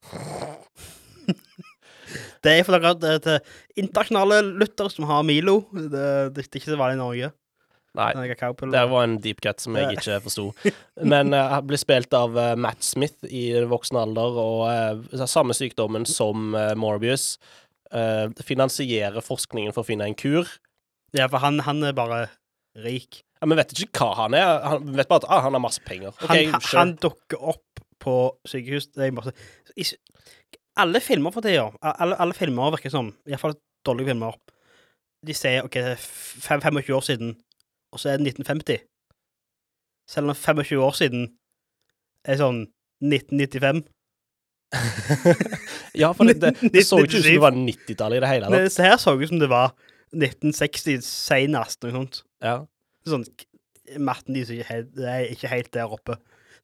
det 2.43 2.53
er 2.53 2.63
for 2.67 2.77
dere 2.77 2.93
det 3.01 3.17
til 3.25 3.83
internasjonale 3.83 4.39
lyttere 4.61 4.93
som 4.93 5.09
har 5.09 5.27
Milo. 5.27 5.59
Det, 5.73 5.89
det, 5.91 6.07
det 6.35 6.45
er 6.45 6.61
ikke 6.61 6.71
så 6.71 6.79
vanlig 6.79 6.99
i 6.99 7.03
Norge. 7.03 7.33
Nei, 7.97 8.11
det 8.13 8.81
var 8.91 9.07
en 9.07 9.15
deep 9.23 9.39
cut 9.41 9.63
som 9.63 9.77
jeg 9.79 9.97
ikke 9.97 10.19
forsto. 10.21 10.51
Men 11.01 11.33
eh, 11.33 11.53
han 11.55 11.65
ble 11.65 11.79
spilt 11.81 12.13
av 12.13 12.35
uh, 12.37 12.51
Matt 12.53 12.85
Smith 12.85 13.25
i 13.25 13.47
voksen 13.65 13.97
alder, 13.97 14.37
og 14.37 14.59
uh, 14.69 15.25
samme 15.25 15.57
sykdommen 15.57 16.05
som 16.05 16.53
Morbius. 16.77 17.39
finansierer 18.43 19.23
forskningen 19.23 19.73
for 19.73 19.81
å 19.81 19.87
finne 19.87 20.05
en 20.05 20.15
kur. 20.19 20.45
Ja, 21.15 21.29
for 21.31 21.39
han, 21.39 21.61
han 21.63 21.79
er 21.87 21.95
bare 21.95 22.25
rik. 22.83 23.21
Ja, 23.39 23.47
Vi 23.47 23.57
vet 23.57 23.73
ikke 23.73 24.03
hva 24.03 24.23
han 24.23 24.37
er. 24.37 24.61
Han 24.65 24.93
vet 24.97 25.09
bare 25.09 25.23
at 25.23 25.29
ah, 25.31 25.43
han 25.45 25.55
har 25.55 25.63
masse 25.63 25.83
penger. 25.85 26.15
OK, 26.19 26.29
han, 26.29 26.53
han, 26.53 26.63
sure. 26.63 26.79
han 26.81 26.95
dukker 27.01 27.51
opp 27.53 27.83
på 28.07 28.17
sykehus. 28.47 28.89
Det 28.95 29.07
er 29.07 29.15
bare, 29.15 29.33
i, 29.75 29.85
alle 30.79 31.01
filmer 31.03 31.33
for 31.35 31.45
tida, 31.45 31.69
alle, 31.81 32.17
alle 32.21 32.37
filmer 32.37 32.71
virker 32.77 32.93
som, 32.93 33.11
iallfall 33.27 33.57
dårlige 33.87 34.13
filmer, 34.13 34.37
de 35.27 35.35
sier 35.35 35.65
OK, 35.65 35.75
det 35.75 35.95
er 35.95 36.07
25 36.61 36.95
år 36.95 37.05
siden, 37.05 37.35
og 37.91 38.01
så 38.01 38.13
er 38.13 38.21
det 38.21 38.33
1950. 38.33 38.85
Selv 40.07 40.31
om 40.31 40.35
25 40.35 40.83
år 40.83 40.95
siden 40.95 41.27
er 42.27 42.39
sånn 42.39 42.63
1995. 43.03 43.83
ja, 46.01 46.11
for 46.11 46.27
det, 46.27 46.39
det, 46.43 46.71
det 46.73 46.83
så 46.83 46.99
ikke 46.99 47.19
ut 47.19 47.23
som 47.23 47.27
det 47.27 47.43
var 47.43 47.55
90-tallet 47.55 48.19
i 48.19 48.23
det 48.23 48.31
hele 48.31 48.49
tatt. 48.49 48.77
Det 48.77 48.87
her 48.87 48.97
så 49.01 49.13
ut 49.15 49.29
som 49.29 49.41
det 49.41 49.51
var 49.51 49.75
1960 50.15 51.03
senest, 51.07 51.83
noe 51.83 51.95
sånt. 51.95 52.21
Ja. 52.43 52.57
Sånn, 53.07 53.25
matten 54.03 54.35
de 54.35 54.43
er 54.43 54.57
ikke 54.57 54.71
helt, 54.71 54.89
det 54.97 55.11
er 55.11 55.29
ikke 55.31 55.51
helt 55.51 55.71
der 55.75 55.95
oppe. 55.97 56.17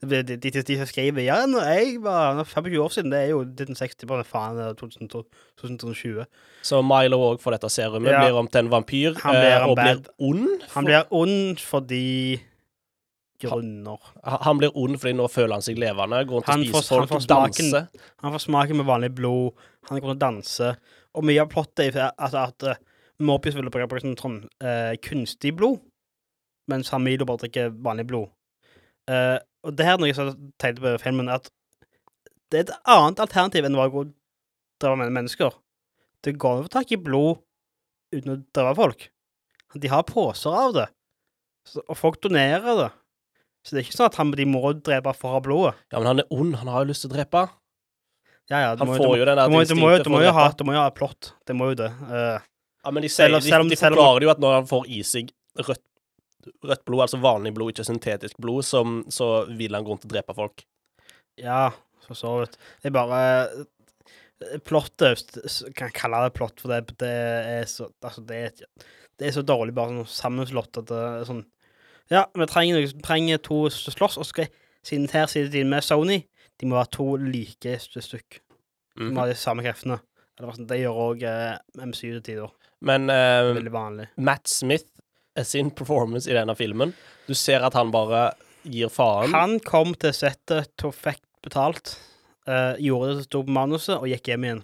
De, 0.04 0.20
de, 0.28 0.36
de, 0.36 0.50
de 0.68 0.76
skriver 0.90 1.24
Ja, 1.24 1.46
når 1.48 1.64
jeg 1.70 2.02
var 2.04 2.34
når 2.36 2.44
25 2.50 2.80
år 2.84 2.90
siden, 2.92 3.12
det 3.14 3.20
er 3.22 3.30
jo 3.32 3.42
1960, 3.46 4.06
bare 4.10 4.26
faen, 4.28 4.58
det 4.58 4.66
er 4.66 4.74
2020. 4.76 6.26
Så 6.68 6.82
Milo 6.84 7.20
òg 7.30 7.40
får 7.40 7.56
dette 7.56 7.70
serumet, 7.72 8.12
Ja. 8.12 8.20
blir 8.26 8.36
om 8.40 8.48
til 8.52 8.66
en 8.66 8.72
vampyr 8.74 9.16
Han 9.24 9.38
blir 9.38 9.52
eh, 9.54 9.64
og 9.64 9.70
og 9.70 9.78
blir 9.78 10.02
ond? 10.20 10.42
ond. 10.50 10.66
Han 10.74 10.86
blir 10.90 11.06
ond 11.12 11.60
fordi 11.64 12.04
grunner. 13.40 14.00
Han- 14.24 14.40
Han 14.42 14.58
blir 14.58 14.72
ond 14.76 14.98
fordi 15.00 15.14
nå 15.16 15.28
føler 15.30 15.54
han 15.54 15.62
seg 15.62 15.78
levende, 15.78 16.26
går 16.26 16.36
rundt 16.42 16.48
og 16.48 16.54
Han 16.54 16.64
spiser 16.64 16.98
han 17.00 17.08
folk, 17.08 17.10
får 17.10 17.22
smaken. 17.28 17.72
danser. 17.72 17.88
Han 18.24 18.32
får 18.34 18.40
smaken 18.48 18.78
med 18.78 18.86
vanlig 18.86 19.16
blod, 19.16 19.52
han 19.90 20.00
går 20.00 20.08
rundt 20.10 20.24
og 20.24 20.28
danser. 20.34 20.76
Og 21.16 21.24
mye 21.24 21.42
av 21.42 21.50
plottet 21.50 21.96
er 21.96 22.12
at, 22.18 22.34
at 22.34 22.64
uh, 22.64 22.76
Morbius 23.20 23.56
ville 23.56 23.70
bruke 23.70 24.00
sånn, 24.02 24.16
sånn 24.18 24.38
eh, 24.62 24.96
kunstig 24.98 25.56
blod, 25.56 25.80
mens 26.68 26.90
han 26.90 27.04
Milo 27.04 27.26
bare 27.26 27.38
drikker 27.44 27.70
vanlig 27.84 28.08
blod. 28.08 28.30
Eh, 29.08 29.38
og 29.64 29.76
det 29.78 29.88
her 29.88 29.98
er 29.98 30.02
noe 30.02 30.12
jeg 30.12 30.36
tenkte 30.62 30.84
på 30.84 30.94
filmen, 31.04 31.32
at 31.32 31.50
det 32.52 32.60
er 32.60 32.66
et 32.68 32.90
annet 32.94 33.22
alternativ 33.24 33.66
enn 33.66 33.80
å 33.80 33.88
drepe 33.90 34.98
med 35.00 35.14
mennesker. 35.16 35.56
Det 36.24 36.36
går 36.40 36.58
an 36.58 36.64
å 36.64 36.68
få 36.68 36.74
tak 36.76 36.92
i 36.94 37.00
blod 37.00 37.42
uten 38.14 38.36
å 38.36 38.38
drepe 38.56 38.76
folk. 38.78 39.08
De 39.74 39.90
har 39.90 40.06
poser 40.06 40.54
av 40.54 40.76
det, 40.76 40.86
så, 41.66 41.82
og 41.88 41.98
folk 41.98 42.20
donerer 42.22 42.78
det. 42.84 42.92
Så 43.64 43.74
det 43.74 43.82
er 43.82 43.88
ikke 43.88 43.96
sånn 43.96 44.10
at 44.12 44.20
han, 44.20 44.32
de 44.36 44.46
må 44.46 44.62
drepe 44.76 45.16
for 45.16 45.32
å 45.32 45.38
ha 45.38 45.44
blodet. 45.44 45.76
Ja, 45.90 46.00
men 46.00 46.10
han 46.12 46.22
er 46.22 46.34
ond, 46.36 46.58
han 46.60 46.70
har 46.70 46.84
jo 46.84 46.92
lyst 46.92 47.06
til 47.06 47.14
å 47.14 47.16
drepe. 47.16 47.46
Ja, 48.52 48.60
ja, 48.60 48.72
Han 48.76 48.90
må, 48.90 48.98
får 49.00 49.16
jo 49.22 49.28
den 49.30 49.40
der 49.40 49.48
instinktet 49.48 49.72
for 49.72 49.80
må 49.80 49.88
å 49.88 49.94
drepe. 49.96 50.58
du 50.60 50.66
må 50.68 50.76
jo 50.76 50.82
ha 50.84 50.90
plott. 50.94 51.32
Det 51.48 51.56
må 51.56 51.72
jo 51.72 51.78
det. 51.80 51.90
Uh, 52.12 52.44
Ja, 52.84 52.92
men 52.92 53.06
de, 53.06 53.10
sier, 53.10 53.32
Selv 53.40 53.40
de, 53.40 53.72
de 53.72 53.80
selv 53.80 53.96
forklarer 53.96 54.26
jo 54.26 54.32
at 54.34 54.42
når 54.44 54.58
han 54.58 54.66
får 54.68 54.90
i 54.92 55.00
seg 55.08 55.30
rødt 55.56 55.84
rødt 56.64 56.84
blod, 56.86 57.02
altså 57.06 57.20
vanlig 57.24 57.54
blod, 57.56 57.72
ikke 57.74 57.86
syntetisk 57.88 58.38
blod, 58.42 58.64
som, 58.68 59.04
så 59.10 59.46
vil 59.50 59.74
han 59.76 59.84
gå 59.86 59.94
rundt 59.96 60.06
og 60.08 60.12
drepe 60.14 60.34
folk. 60.38 60.64
Ja, 61.40 61.70
for 62.06 62.14
så 62.20 62.34
vidt. 62.42 62.58
Det 62.84 62.92
er 62.92 62.96
bare 62.98 63.22
eh, 64.44 64.60
Plottet 64.68 65.24
Kan 65.76 65.88
jeg 65.88 65.96
kalle 65.96 66.20
det 66.26 66.34
plott, 66.36 66.60
for 66.62 66.74
det, 66.74 66.98
det 67.00 67.10
er 67.10 67.66
så 67.70 67.88
Altså, 68.04 68.22
det 68.28 68.38
er, 68.38 68.68
det 69.20 69.28
er 69.30 69.36
så 69.38 69.44
dårlig 69.46 69.74
bare 69.78 69.94
sånn 69.94 70.10
sammenslått 70.12 70.82
at 70.82 70.90
det 70.92 71.00
er 71.00 71.24
sånn 71.30 71.44
Ja, 72.12 72.26
vi 72.36 72.46
trenger, 72.52 72.90
trenger 73.06 73.40
to 73.42 73.62
slåss, 73.72 74.18
og 74.20 74.28
skal 74.28 74.50
siden 74.84 75.08
her 75.14 75.30
sitter 75.32 75.48
de 75.54 75.62
med 75.64 75.82
Sony. 75.86 76.18
De 76.60 76.68
må 76.68 76.76
være 76.76 76.92
to 76.92 77.06
like 77.24 77.78
st- 77.80 78.04
stykk. 78.04 78.42
De 79.00 79.06
Mhm. 79.06 79.14
må 79.16 79.22
ha 79.24 79.28
de 79.32 79.38
samme 79.40 79.64
kreftene. 79.64 80.02
Eller, 80.38 80.52
sånn, 80.58 80.68
det 80.68 80.82
gjør 80.82 81.00
òg 81.06 81.24
eh, 81.24 81.58
MCU 81.80 82.20
til 82.20 82.22
tider. 82.28 82.52
Men 82.84 83.08
eh. 83.10 83.54
Matt 84.18 84.50
Smith 84.52 84.84
eh, 84.84 84.93
sin 85.42 85.72
performance 85.74 86.30
i 86.30 86.36
denne 86.38 86.54
filmen 86.56 86.94
Du 87.28 87.34
ser 87.34 87.66
at 87.66 87.74
han 87.74 87.90
bare 87.92 88.34
gir 88.64 88.92
faen. 88.94 89.34
Han 89.34 89.58
kom 89.66 89.96
til 90.00 90.14
settet, 90.16 90.72
og 90.86 90.94
fikk 90.96 91.24
betalt, 91.44 91.98
Uh, 92.44 92.76
gjorde 92.76 93.08
det 93.08 93.16
som 93.16 93.24
sto 93.24 93.40
på 93.48 93.54
manuset, 93.56 93.96
og 93.96 94.10
gikk 94.12 94.28
hjem 94.34 94.44
igjen. 94.44 94.62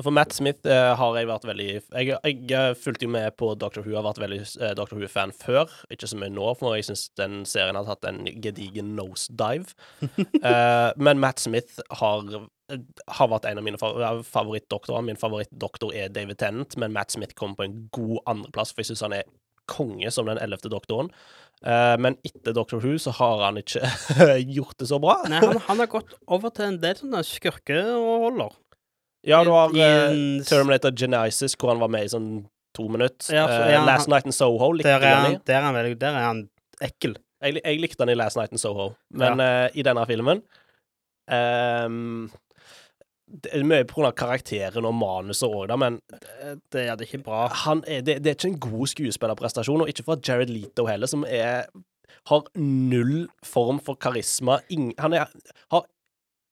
For 0.00 0.10
Matt 0.16 0.32
Smith 0.32 0.64
uh, 0.66 0.94
har 0.96 1.16
jeg 1.18 1.28
vært 1.28 1.44
veldig 1.44 1.66
Jeg, 1.68 2.06
jeg 2.24 2.38
eh, 2.56 2.70
fulgte 2.78 3.04
jo 3.04 3.10
med 3.12 3.34
på 3.36 3.50
Doctor 3.60 3.84
Who, 3.84 3.92
har 3.98 4.06
vært 4.06 4.18
veldig 4.22 4.38
uh, 4.62 4.70
Doctor 4.78 4.96
Who-fan 4.98 5.30
før. 5.36 5.70
Ikke 5.92 6.08
så 6.08 6.16
mye 6.18 6.32
nå, 6.32 6.46
for 6.58 6.74
jeg 6.74 6.88
syns 6.88 7.04
den 7.20 7.42
serien 7.46 7.76
har 7.76 7.86
tatt 7.86 8.08
en 8.08 8.24
gedigen 8.42 8.94
nosedive. 8.96 9.76
uh, 10.40 10.90
men 11.06 11.20
Matt 11.22 11.42
Smith 11.44 11.78
har, 12.00 12.26
har 13.20 13.30
vært 13.30 13.46
en 13.50 13.60
av 13.60 13.66
mine 13.68 13.78
fa- 13.78 13.92
favorittdoktorer. 14.26 15.04
Min 15.06 15.20
favorittdoktor 15.20 15.94
er 15.94 16.10
David 16.10 16.40
Tennant, 16.42 16.78
men 16.80 16.96
Matt 16.96 17.14
Smith 17.14 17.36
kommer 17.38 17.60
på 17.60 17.68
en 17.68 17.78
god 17.94 18.24
andreplass, 18.32 18.72
for 18.74 18.82
jeg 18.82 18.90
syns 18.90 19.04
han 19.06 19.18
er 19.20 19.28
konge 19.70 20.10
som 20.14 20.28
den 20.30 20.40
ellevte 20.42 20.70
doktoren. 20.72 21.08
Uh, 21.60 21.94
men 22.00 22.16
etter 22.24 22.54
Doctor 22.56 22.80
Who 22.80 22.94
så 23.00 23.12
har 23.18 23.42
han 23.44 23.58
ikke 23.60 23.84
gjort 24.56 24.78
det 24.80 24.88
så 24.88 24.98
bra. 25.02 25.18
Nei, 25.28 25.42
han, 25.44 25.58
han 25.66 25.82
har 25.82 25.90
gått 25.92 26.14
over 26.32 26.52
til 26.56 26.70
en 26.70 26.78
del 26.82 26.96
sånne 26.96 27.20
skurkeroller. 27.28 28.54
Ja, 29.28 29.42
du 29.44 29.50
har 29.52 29.74
eh, 29.76 30.14
Terminator 30.48 30.94
Genesis, 30.96 31.52
hvor 31.60 31.74
han 31.74 31.82
var 31.82 31.90
med 31.92 32.06
i 32.06 32.12
sånn 32.14 32.30
to 32.72 32.86
minutter. 32.88 33.28
Ja, 33.34 33.42
så 33.50 33.58
ja, 33.68 33.82
uh, 33.82 33.88
Last 33.90 34.06
han- 34.08 34.14
Night 34.14 34.30
in 34.30 34.32
Soho 34.32 34.70
likte 34.72 34.88
Der 34.94 35.04
er 35.04 35.18
han 35.18 35.34
i. 35.34 35.40
der 35.44 35.58
er 35.58 35.66
han, 35.68 35.76
veldig, 35.76 35.98
der 36.00 36.16
er 36.16 36.26
han 36.30 36.40
ekkel. 36.80 37.18
Jeg, 37.44 37.60
jeg 37.60 37.80
likte 37.82 38.00
han 38.06 38.12
i 38.14 38.16
Last 38.16 38.40
Night 38.40 38.56
in 38.56 38.60
Soho, 38.62 38.94
men 39.20 39.40
eh, 39.44 39.68
i 39.76 39.84
denne 39.84 40.06
filmen 40.08 40.40
ehm, 41.32 42.30
Det 43.30 43.52
er 43.54 43.62
mye 43.66 43.84
av 43.86 44.14
karakteren 44.18 44.86
og 44.88 44.96
manuset 44.98 45.46
òg, 45.46 45.70
men 45.78 46.00
Det, 46.10 46.56
det 46.74 46.82
er 46.88 46.96
det 46.98 47.06
ikke 47.06 47.22
bra. 47.28 47.44
han 47.66 47.84
er, 47.86 48.02
det, 48.02 48.18
det 48.24 48.32
er 48.32 48.38
ikke 48.38 48.50
en 48.50 48.64
god 48.66 48.90
skuespillerprestasjon, 48.94 49.84
og 49.84 49.92
ikke 49.92 50.06
fra 50.08 50.18
Jared 50.18 50.50
Leto 50.50 50.86
heller, 50.90 51.10
som 51.10 51.24
er 51.28 51.70
har 52.28 52.44
null 52.60 53.28
form 53.46 53.80
for 53.80 53.96
karisma. 54.00 54.58
Ing, 54.68 54.92
han 54.98 55.14
er, 55.16 55.30
har 55.72 55.86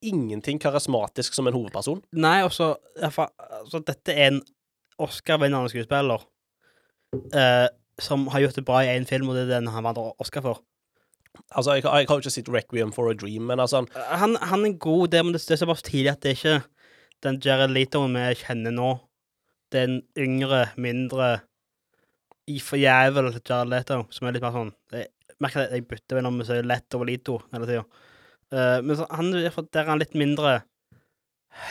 ingenting 0.05 0.61
karismatisk 0.63 1.35
som 1.35 1.49
en 1.49 1.57
hovedperson. 1.57 2.01
Nei, 2.17 2.41
også 2.47 2.75
altså, 3.03 3.83
Dette 3.87 4.15
er 4.15 4.33
en 4.33 4.41
Oscar-vinnende 4.99 5.71
skuespiller 5.71 6.25
eh, 7.35 7.69
som 8.03 8.27
har 8.33 8.45
gjort 8.45 8.59
det 8.59 8.67
bra 8.67 8.83
i 8.85 8.95
én 8.95 9.07
film, 9.09 9.31
og 9.31 9.39
det 9.39 9.47
er 9.47 9.59
den 9.59 9.71
han 9.75 9.87
vant 9.87 10.01
Oscar 10.19 10.45
for. 10.45 10.63
Altså, 11.51 11.77
jeg, 11.77 11.85
jeg 11.85 12.09
har 12.09 12.17
jo 12.17 12.23
ikke 12.23 12.33
sett 12.33 12.51
Requiem 12.53 12.93
for 12.95 13.11
a 13.11 13.15
Dream, 13.17 13.47
men 13.51 13.61
altså 13.63 13.83
han, 13.83 13.89
Han, 14.21 14.37
han 14.51 14.67
er 14.67 14.79
god, 14.81 15.09
det, 15.13 15.25
men 15.25 15.37
det, 15.37 15.43
det 15.49 15.57
er 15.57 15.63
såpass 15.63 15.85
tidlig 15.87 16.13
at 16.13 16.23
det 16.23 16.33
er 16.33 16.39
ikke 16.39 16.57
den 17.27 17.41
Jared 17.45 17.75
Leto 17.75 18.03
vi 18.07 18.25
kjenner 18.43 18.75
nå. 18.75 18.91
Det 19.73 19.81
er 19.81 19.89
en 19.89 20.03
yngre, 20.17 20.67
mindre 20.81 21.31
i 22.49 22.59
for 22.65 22.81
jævel 22.81 23.33
Jared 23.37 23.73
Leto, 23.73 24.03
som 24.15 24.27
er 24.29 24.37
litt 24.37 24.45
mer 24.45 24.55
sånn 24.55 24.71
Jeg 24.95 25.11
merker 25.43 25.67
at 25.67 25.75
jeg 25.77 25.87
bytter 25.91 26.19
mellom 26.19 26.41
Leto 26.65 27.03
og 27.03 27.09
Lito 27.09 27.39
hele 27.53 27.69
tida. 27.69 27.85
men 28.83 28.97
så, 28.97 29.07
han, 29.11 29.35
er 29.35 29.51
der 29.51 29.83
er 29.83 29.91
han 29.93 30.01
litt 30.01 30.17
mindre 30.17 30.63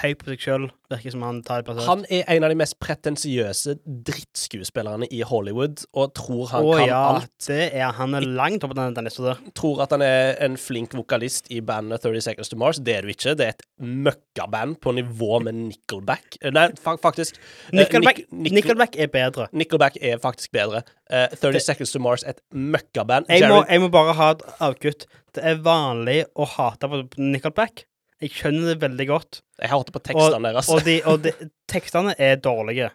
høy 0.02 0.14
på 0.20 0.28
seg 0.32 0.42
sjøl. 0.44 0.66
Virker 0.92 1.12
som 1.14 1.24
han 1.26 1.42
tar 1.44 1.62
det 1.62 1.68
plassert. 1.68 1.88
Han 1.90 2.04
er 2.14 2.24
en 2.32 2.46
av 2.48 2.52
de 2.52 2.56
mest 2.60 2.76
pretensiøse 2.80 3.74
drittskuespillerne 3.86 5.08
i 5.12 5.20
Hollywood, 5.28 5.82
og 5.98 6.14
tror 6.18 6.48
han 6.52 6.64
Å 6.68 6.74
kan 6.78 6.88
ja, 6.88 7.00
alt. 7.18 7.32
det 7.48 7.60
er 7.76 7.92
han 7.98 8.16
er 8.18 8.26
langt 8.28 8.64
oppe 8.64 8.76
på 8.76 8.80
den, 8.80 8.96
den 8.98 9.08
lista 9.08 9.26
der. 9.26 9.42
Tror 9.58 9.82
at 9.86 9.96
han 9.96 10.04
er 10.06 10.38
en 10.46 10.56
flink 10.60 10.96
vokalist 10.98 11.50
i 11.54 11.60
bandet 11.66 12.04
30 12.06 12.24
Seconds 12.28 12.52
to 12.54 12.60
Mars. 12.62 12.80
Det 12.84 12.96
er 12.98 13.08
du 13.08 13.12
ikke. 13.14 13.36
Det 13.40 13.48
er 13.50 13.56
et 13.56 13.66
møkkaband 13.84 14.78
på 14.84 14.94
nivå 14.98 15.42
med 15.46 15.60
Nickelback. 15.60 16.40
Eh, 16.42 16.54
Nei, 16.56 16.68
faktisk 17.04 17.40
eh, 17.40 17.78
Nickelback, 17.82 18.24
Nick- 18.32 18.32
Nic 18.48 18.58
Nickelback 18.62 18.96
er 19.00 19.12
bedre. 19.14 19.50
Nickelback 19.54 20.00
er 20.02 20.22
faktisk 20.24 20.52
bedre. 20.56 20.84
Eh, 21.10 21.28
30 21.36 21.54
Det- 21.60 21.66
Seconds 21.68 21.92
to 21.96 22.00
Mars, 22.04 22.24
et 22.28 22.40
møkkaband. 22.54 23.28
Jeg 23.30 23.44
jeg 23.48 23.82
må 23.84 23.90
bare 23.92 24.14
ha 24.14 24.32
et 24.32 24.42
avkutt. 24.62 25.06
Det 25.36 25.44
er 25.44 25.56
vanlig 25.62 26.24
å 26.36 26.46
hate 26.48 26.88
på 26.90 27.04
Nickelback. 27.18 27.86
Jeg 28.24 28.34
skjønner 28.34 28.72
det 28.74 28.80
veldig 28.82 29.08
godt. 29.12 29.42
Jeg 29.62 29.70
hørte 29.70 29.94
på 29.94 30.02
tekstene 30.02 30.50
deres. 30.50 30.72
Og, 30.74 30.82
de, 30.86 30.98
og 31.10 31.22
de, 31.26 31.34
tekstene 31.70 32.16
er 32.18 32.40
dårlige. 32.42 32.90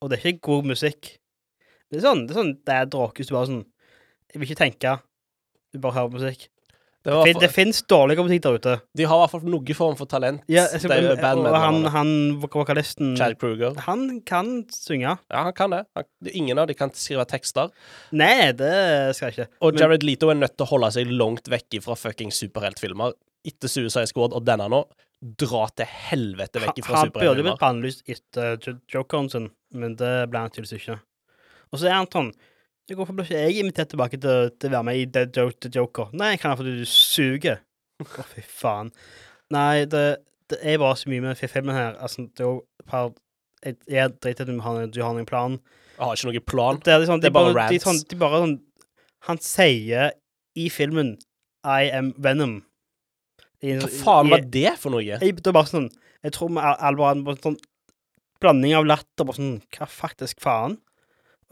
Og 0.00 0.10
det 0.10 0.18
er 0.18 0.32
ikke 0.32 0.48
god 0.50 0.72
musikk. 0.72 1.14
Det 1.92 2.00
er 2.00 2.06
sånn 2.08 2.24
det 2.26 2.34
er 2.34 2.40
sånn, 2.40 2.56
det 2.64 2.78
er 2.80 2.90
dråkes. 2.90 3.28
Du 3.28 3.36
bare 3.36 3.50
sånn 3.50 3.62
Jeg 4.32 4.40
vil 4.40 4.50
ikke 4.50 4.62
tenke. 4.64 4.98
Du 5.74 5.80
bare 5.82 5.98
hører 6.00 6.16
musikk. 6.16 6.48
Det 7.04 7.12
var 7.12 7.26
for, 7.28 7.40
det 7.42 7.50
fins 7.52 7.82
dårligere 7.84 8.24
musikk 8.24 8.42
der 8.46 8.54
ute. 8.56 8.74
de 8.96 9.04
har 9.04 9.18
i 9.18 9.20
hvert 9.20 9.32
fall 9.34 9.50
noen 9.52 9.76
form 9.76 9.96
for 9.98 10.08
talent, 10.08 10.40
Ja, 10.48 10.62
jeg 10.72 10.88
de 10.88 11.10
og 11.12 11.56
han, 11.60 11.82
han 11.92 12.12
vokalisten 12.40 13.12
Chad 13.18 13.36
Kruger. 13.42 13.76
Han 13.84 14.22
kan 14.24 14.64
synge. 14.72 15.12
Ja, 15.28 15.42
han 15.44 15.52
kan 15.52 15.74
det. 15.76 15.82
Han, 15.98 16.08
ingen 16.32 16.62
av 16.62 16.70
de 16.70 16.76
kan 16.78 16.94
skrive 16.96 17.26
tekster. 17.28 17.68
Nei, 18.16 18.52
det 18.56 18.72
skal 19.18 19.28
jeg 19.28 19.36
ikke. 19.36 19.48
Og 19.60 19.74
Men- 19.74 19.82
Jared 19.82 20.08
Leto 20.08 20.32
er 20.32 20.40
nødt 20.40 20.56
til 20.56 20.64
å 20.64 20.70
holde 20.72 20.90
seg 20.96 21.12
langt 21.12 21.52
vekk 21.52 21.82
fra 21.84 21.98
fucking 22.06 22.32
superheltfilmer. 22.32 23.12
Etter 23.44 23.68
Suicide 23.68 24.06
Squad 24.08 24.32
og 24.36 24.44
denne 24.46 24.66
nå, 24.72 24.82
dra 25.40 25.66
til 25.76 25.88
helvete 25.88 26.60
vekk 26.60 26.82
fra 26.84 27.02
Han 27.02 27.12
burde 27.14 27.44
blitt 27.44 27.60
bannlyst 27.60 28.02
etter 28.12 28.58
Jo- 28.64 28.78
Jokeren 28.92 29.30
sin, 29.32 29.50
men 29.72 29.94
det 30.00 30.10
ble 30.32 30.42
han 30.44 30.50
tydeligvis 30.52 30.78
ikke. 30.82 30.98
Og 31.72 31.80
så 31.80 31.88
er 31.90 31.96
han 32.00 32.10
sånn 32.12 32.32
Hvorfor 32.92 33.16
ble 33.16 33.24
ikke 33.24 33.38
jeg 33.40 33.62
invitert 33.62 33.88
tilbake 33.94 34.18
til, 34.20 34.50
til 34.60 34.68
å 34.68 34.72
være 34.74 34.84
med 34.84 34.98
i 35.00 35.04
The, 35.08 35.22
The 35.32 35.70
Joker? 35.72 36.10
Nei, 36.12 36.34
jeg 36.34 36.40
kan 36.42 36.52
fordi 36.58 36.74
du 36.82 36.84
suger. 36.84 37.62
Å, 38.04 38.24
fy 38.28 38.42
faen. 38.44 38.90
Nei, 39.54 39.86
det, 39.88 40.02
det 40.52 40.58
er 40.60 40.76
bare 40.82 40.98
så 41.00 41.08
mye 41.08 41.22
med 41.24 41.40
filmen 41.40 41.72
her. 41.72 41.94
Altså, 41.96 42.26
det 42.28 42.44
er 42.44 42.50
jo 42.50 42.58
par 42.90 43.14
Jeg, 43.64 43.78
jeg 43.88 44.12
driter 44.20 44.44
i 44.44 44.44
at 44.44 44.52
du 44.52 44.60
har, 44.66 44.82
du 44.92 45.00
har 45.00 45.16
en 45.16 45.24
plan. 45.30 45.56
Jeg 45.96 46.04
har 46.04 46.12
ikke 46.20 46.28
noen 46.28 46.44
plan. 46.52 46.80
Det 46.84 46.92
er, 46.92 47.00
liksom, 47.00 47.22
Det 47.24 47.30
er 47.30 47.36
bare, 47.38 47.54
bare 47.54 47.62
rants. 47.62 47.72
de, 47.72 47.80
rants. 47.80 47.88
sånn, 47.88 48.08
de 48.12 48.20
bare 48.20 48.42
sånn 48.44 48.54
Han 49.30 49.40
sier 49.40 50.12
i 50.60 50.68
filmen 50.68 51.14
I 51.64 51.88
am 51.96 52.12
Venom. 52.20 52.58
Hva 53.64 53.88
faen 53.90 54.32
var 54.32 54.42
det 54.54 54.72
for 54.80 54.94
noe? 54.94 55.04
jeg, 55.06 55.20
det 55.38 55.46
var 55.50 55.56
bare 55.62 55.70
sånn 55.72 55.90
Jeg 56.24 56.34
tror 56.36 56.50
vi 56.54 56.64
alle 56.64 56.96
var 57.00 57.14
en 57.16 57.38
sånn 57.44 57.56
blanding 58.42 58.74
av 58.76 58.88
latter 58.88 59.24
bare 59.28 59.38
sånn 59.38 59.54
Hva 59.76 59.86
faktisk 59.88 60.42
faen? 60.44 60.78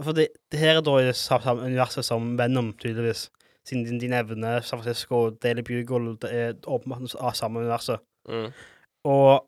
For 0.03 0.17
det, 0.17 0.29
det 0.51 0.59
her 0.59 0.81
er 0.81 0.85
da 0.85 0.97
i 0.99 1.07
det 1.11 1.17
samme 1.19 1.63
universet 1.63 2.05
som 2.07 2.33
Venom, 2.39 2.73
tydeligvis. 2.81 3.27
Siden 3.69 3.85
de, 3.87 3.99
de 4.03 4.09
nevner 4.11 4.65
San 4.67 4.81
Francisco 4.81 5.29
Daily 5.45 5.63
Bugle, 5.63 6.17
det 6.25 6.31
er 6.35 6.55
åpenbart 6.67 7.13
av 7.21 7.37
samme 7.39 7.61
universet. 7.63 8.01
Mm. 8.27 8.49
Og 9.07 9.45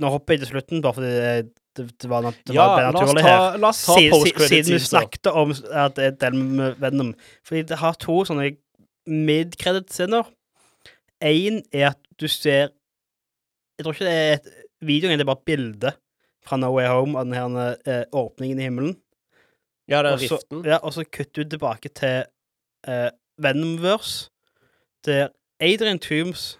nå 0.00 0.12
hopper 0.14 0.36
jeg 0.36 0.44
til 0.44 0.52
slutten, 0.52 0.82
bare 0.84 0.96
fordi 1.00 1.10
det, 1.16 1.32
det, 1.80 1.86
det 2.04 2.10
var, 2.12 2.28
det 2.28 2.54
Ja, 2.54 2.68
var 2.76 2.92
naturlig 2.94 3.24
ta, 3.24 3.32
her. 3.32 3.58
la 3.64 3.72
oss 3.72 3.82
ta 3.88 3.96
Siden, 3.98 4.46
siden 4.52 4.76
vi 4.76 4.82
snakket 4.84 5.32
om 5.32 5.56
at 5.56 5.96
det 5.98 6.06
er 6.06 6.16
del 6.28 6.38
med 6.60 6.78
Venom. 6.84 7.10
Fordi 7.46 7.64
det 7.72 7.80
har 7.82 7.98
to 8.00 8.20
sånne 8.28 8.52
mid-credit-scener. 9.10 10.28
Én 11.24 11.62
er 11.72 11.90
at 11.90 11.98
du 12.20 12.28
ser 12.28 12.70
Jeg 13.78 13.84
tror 13.84 13.92
ikke 13.96 14.04
det 14.04 14.14
er 14.14 14.32
et 14.38 14.48
videoen, 14.84 15.18
det 15.18 15.24
er 15.24 15.28
bare 15.28 15.40
et 15.40 15.48
bilde 15.48 15.92
fra 16.44 16.56
No 16.56 16.72
Way 16.74 16.88
Home 16.88 17.18
av 17.18 17.24
den 17.28 17.36
her 17.36 17.76
eh, 17.88 18.04
åpningen 18.12 18.60
i 18.60 18.66
himmelen. 18.68 18.94
Ja, 19.88 20.02
det 20.02 20.10
er 20.10 20.12
også, 20.12 20.36
riften. 20.36 20.64
Ja, 20.68 20.76
og 20.76 20.92
så 20.92 21.04
kutter 21.04 21.44
du 21.44 21.54
tilbake 21.56 21.88
til 21.88 22.24
eh, 22.88 23.10
Venomverse, 23.40 24.30
der 25.04 25.28
Adrian 25.60 25.98
Toomes 25.98 26.58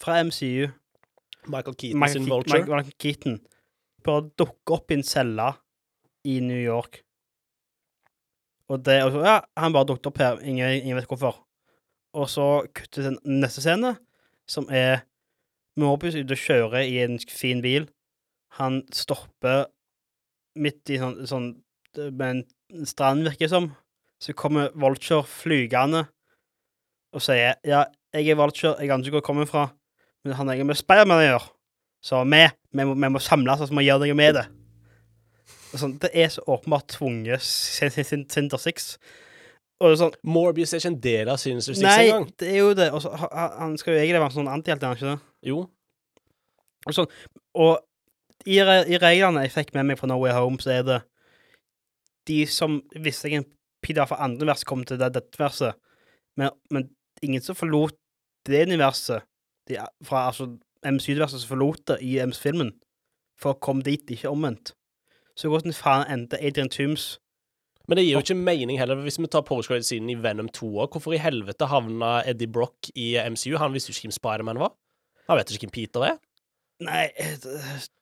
fra 0.00 0.22
MCU 0.22 0.68
Michael 1.46 1.76
Keaton 1.76 2.00
Michael, 2.00 2.22
sin 2.22 2.30
Vulture. 2.30 2.64
Michael 2.64 2.96
Keaton 2.98 3.40
bare 4.04 4.28
dukker 4.38 4.76
opp 4.76 4.90
i 4.90 4.98
en 4.98 5.04
celle 5.04 5.52
i 6.24 6.40
New 6.44 6.60
York. 6.60 7.02
Og 8.70 8.84
det 8.84 9.00
og 9.04 9.12
så, 9.12 9.22
Ja, 9.26 9.38
han 9.56 9.72
bare 9.72 9.88
dukket 9.88 10.10
opp 10.12 10.18
her. 10.18 10.40
Ingen, 10.40 10.82
ingen 10.82 10.96
vet 10.96 11.08
hvorfor. 11.10 11.40
Og 12.16 12.26
så 12.30 12.46
kutter 12.74 13.06
til 13.06 13.18
neste 13.24 13.62
scene, 13.62 13.94
som 14.50 14.66
er 14.74 15.04
Morbius 15.78 16.16
ute 16.18 16.34
og 16.34 16.40
kjører 16.42 16.82
i 16.82 16.96
en 17.04 17.18
fin 17.30 17.60
bil. 17.62 17.86
Han 18.58 18.80
stopper 18.92 19.68
midt 20.58 20.90
i 20.90 20.98
sånn, 20.98 21.20
sånn 21.30 21.50
med 22.10 22.26
en 22.74 22.86
strand, 22.86 23.22
virker 23.28 23.46
det 23.46 23.52
som. 23.52 23.70
Så 24.20 24.34
kommer 24.36 24.72
Vulture 24.74 25.22
flygende 25.24 26.04
og 27.14 27.22
sier 27.24 27.56
ja, 27.66 27.84
jeg 28.14 28.28
er 28.30 28.38
Vulture, 28.38 28.74
jeg 28.82 28.90
aner 28.90 29.06
ikke 29.06 29.14
hvor 29.16 29.22
jeg 29.22 29.28
kommer 29.30 29.48
fra, 29.48 29.62
men 30.24 30.34
han 30.36 30.50
har 30.50 30.58
ikke 30.58 30.66
med 30.68 30.78
Spiderman 30.78 31.22
å 31.22 31.24
gjøre. 31.28 31.48
Så 32.04 32.20
vi, 32.26 32.42
vi, 32.74 32.84
må, 32.86 32.94
vi 32.98 33.10
må 33.14 33.22
samles 33.22 33.62
og 33.62 33.70
så 33.70 33.74
må 33.76 33.82
vi 33.82 33.88
gjøre 33.88 34.06
noe 34.10 34.18
med 34.18 34.36
det. 34.38 34.44
Sånn, 35.78 35.94
det 36.02 36.10
er 36.18 36.30
så 36.34 36.42
åpenbart 36.50 36.88
tvunget 36.96 37.42
sin- 37.46 37.90
sin- 37.94 38.06
sin- 38.08 38.26
Sinter 38.30 38.58
Six. 38.58 38.96
Og 39.80 39.94
sånn 39.96 40.12
Morbius 40.28 40.74
er 40.74 40.82
ikke 40.82 40.90
en 40.92 41.00
del 41.00 41.28
av 41.32 41.38
Sinister 41.40 41.72
Six 41.76 41.84
Nei, 41.86 42.08
engang. 42.10 42.26
det 42.38 42.48
er 42.52 42.58
jo 42.60 42.72
det. 42.76 42.90
Og 42.92 43.00
så 43.04 43.12
ha- 43.16 43.30
ha- 43.32 43.52
han 43.62 43.78
skal 43.80 43.94
jo 43.94 44.00
egentlig 44.02 44.20
være 44.20 44.34
sånn 44.36 44.50
antihelt, 44.52 44.82
er 44.82 44.86
han 44.90 44.96
ikke 44.98 45.12
det? 45.14 45.20
Jo. 45.48 45.62
Og 46.86 46.96
sånn. 46.96 47.08
Og 47.54 47.78
i, 48.46 48.58
re 48.64 48.76
i 48.88 48.98
reglene 49.00 49.42
jeg 49.46 49.54
fikk 49.54 49.72
med 49.74 49.86
meg 49.88 49.98
fra 50.00 50.08
No 50.10 50.18
Way 50.20 50.32
Home, 50.36 50.60
så 50.60 50.70
er 50.78 50.82
det 50.84 50.98
de 52.28 52.42
som 52.46 52.82
visste 52.94 53.28
jeg 53.30 53.40
en 53.40 53.48
Peter 53.82 54.04
fra 54.04 54.18
andre 54.24 54.46
vers 54.50 54.62
kom 54.68 54.82
til 54.84 54.98
det, 55.00 55.08
dette 55.14 55.38
verset, 55.40 55.74
men, 56.36 56.50
men 56.70 56.90
ingen 57.24 57.40
som 57.40 57.56
forlot 57.56 57.94
det 58.44 58.66
universet 58.68 59.24
de, 59.70 59.78
fra 60.04 60.26
altså, 60.28 60.50
MCU-verset 60.84 61.40
som 61.40 61.48
forlot 61.54 61.86
det 61.88 61.96
i 62.04 62.18
MC-filmen, 62.20 62.74
for 63.40 63.54
å 63.54 63.60
komme 63.64 63.82
dit, 63.86 64.04
ikke 64.12 64.28
omvendt. 64.28 64.74
Så 65.36 65.48
hvordan 65.48 65.72
faen 65.72 66.04
endte 66.12 66.36
Adrian 66.44 66.68
Toomes 66.68 67.14
Men 67.90 67.98
det 67.98 68.04
gir 68.06 68.14
jo 68.14 68.22
ikke 68.22 68.38
mening 68.38 68.78
heller. 68.78 69.00
Hvis 69.02 69.18
vi 69.18 69.26
tar 69.26 69.42
postcredit-siden 69.42 70.12
i 70.12 70.18
Venom 70.22 70.46
2 70.54 70.68
òg, 70.84 70.92
hvorfor 70.94 71.16
i 71.16 71.18
helvete 71.18 71.66
havna 71.66 72.20
Eddie 72.22 72.46
Brock 72.46 72.86
i 72.94 73.16
MCU? 73.18 73.56
Han 73.58 73.74
visste 73.74 73.90
jo 73.90 73.96
ikke 73.96 74.06
hvem 74.06 74.14
Spiderman 74.14 74.60
var. 74.62 74.76
Han 75.26 75.40
vet 75.40 75.50
ikke 75.50 75.66
hvem 75.66 75.74
Peter 75.74 76.06
er. 76.06 76.20
Nei, 76.86 77.08
det, 77.42 77.58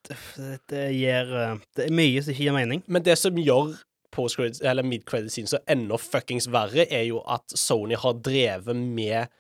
det, 0.06 0.50
det 0.70 0.82
gir 0.94 1.32
eh, 1.34 1.56
Det 1.74 1.88
er 1.88 1.96
mye 1.98 2.20
som 2.20 2.34
ikke 2.34 2.44
gir 2.44 2.54
mening. 2.54 2.84
Men 2.86 3.06
det 3.06 3.16
som 3.18 3.40
gjør 3.40 3.72
post-credit, 4.14 4.60
eller 4.60 4.84
mid-credit-scenen 4.86 5.50
så 5.50 5.62
enda 5.72 5.96
fuckings 6.00 6.50
verre, 6.52 6.84
er 6.84 7.08
jo 7.08 7.24
at 7.24 7.56
Sony 7.56 7.96
har 7.98 8.20
drevet 8.20 8.76
med 8.76 9.32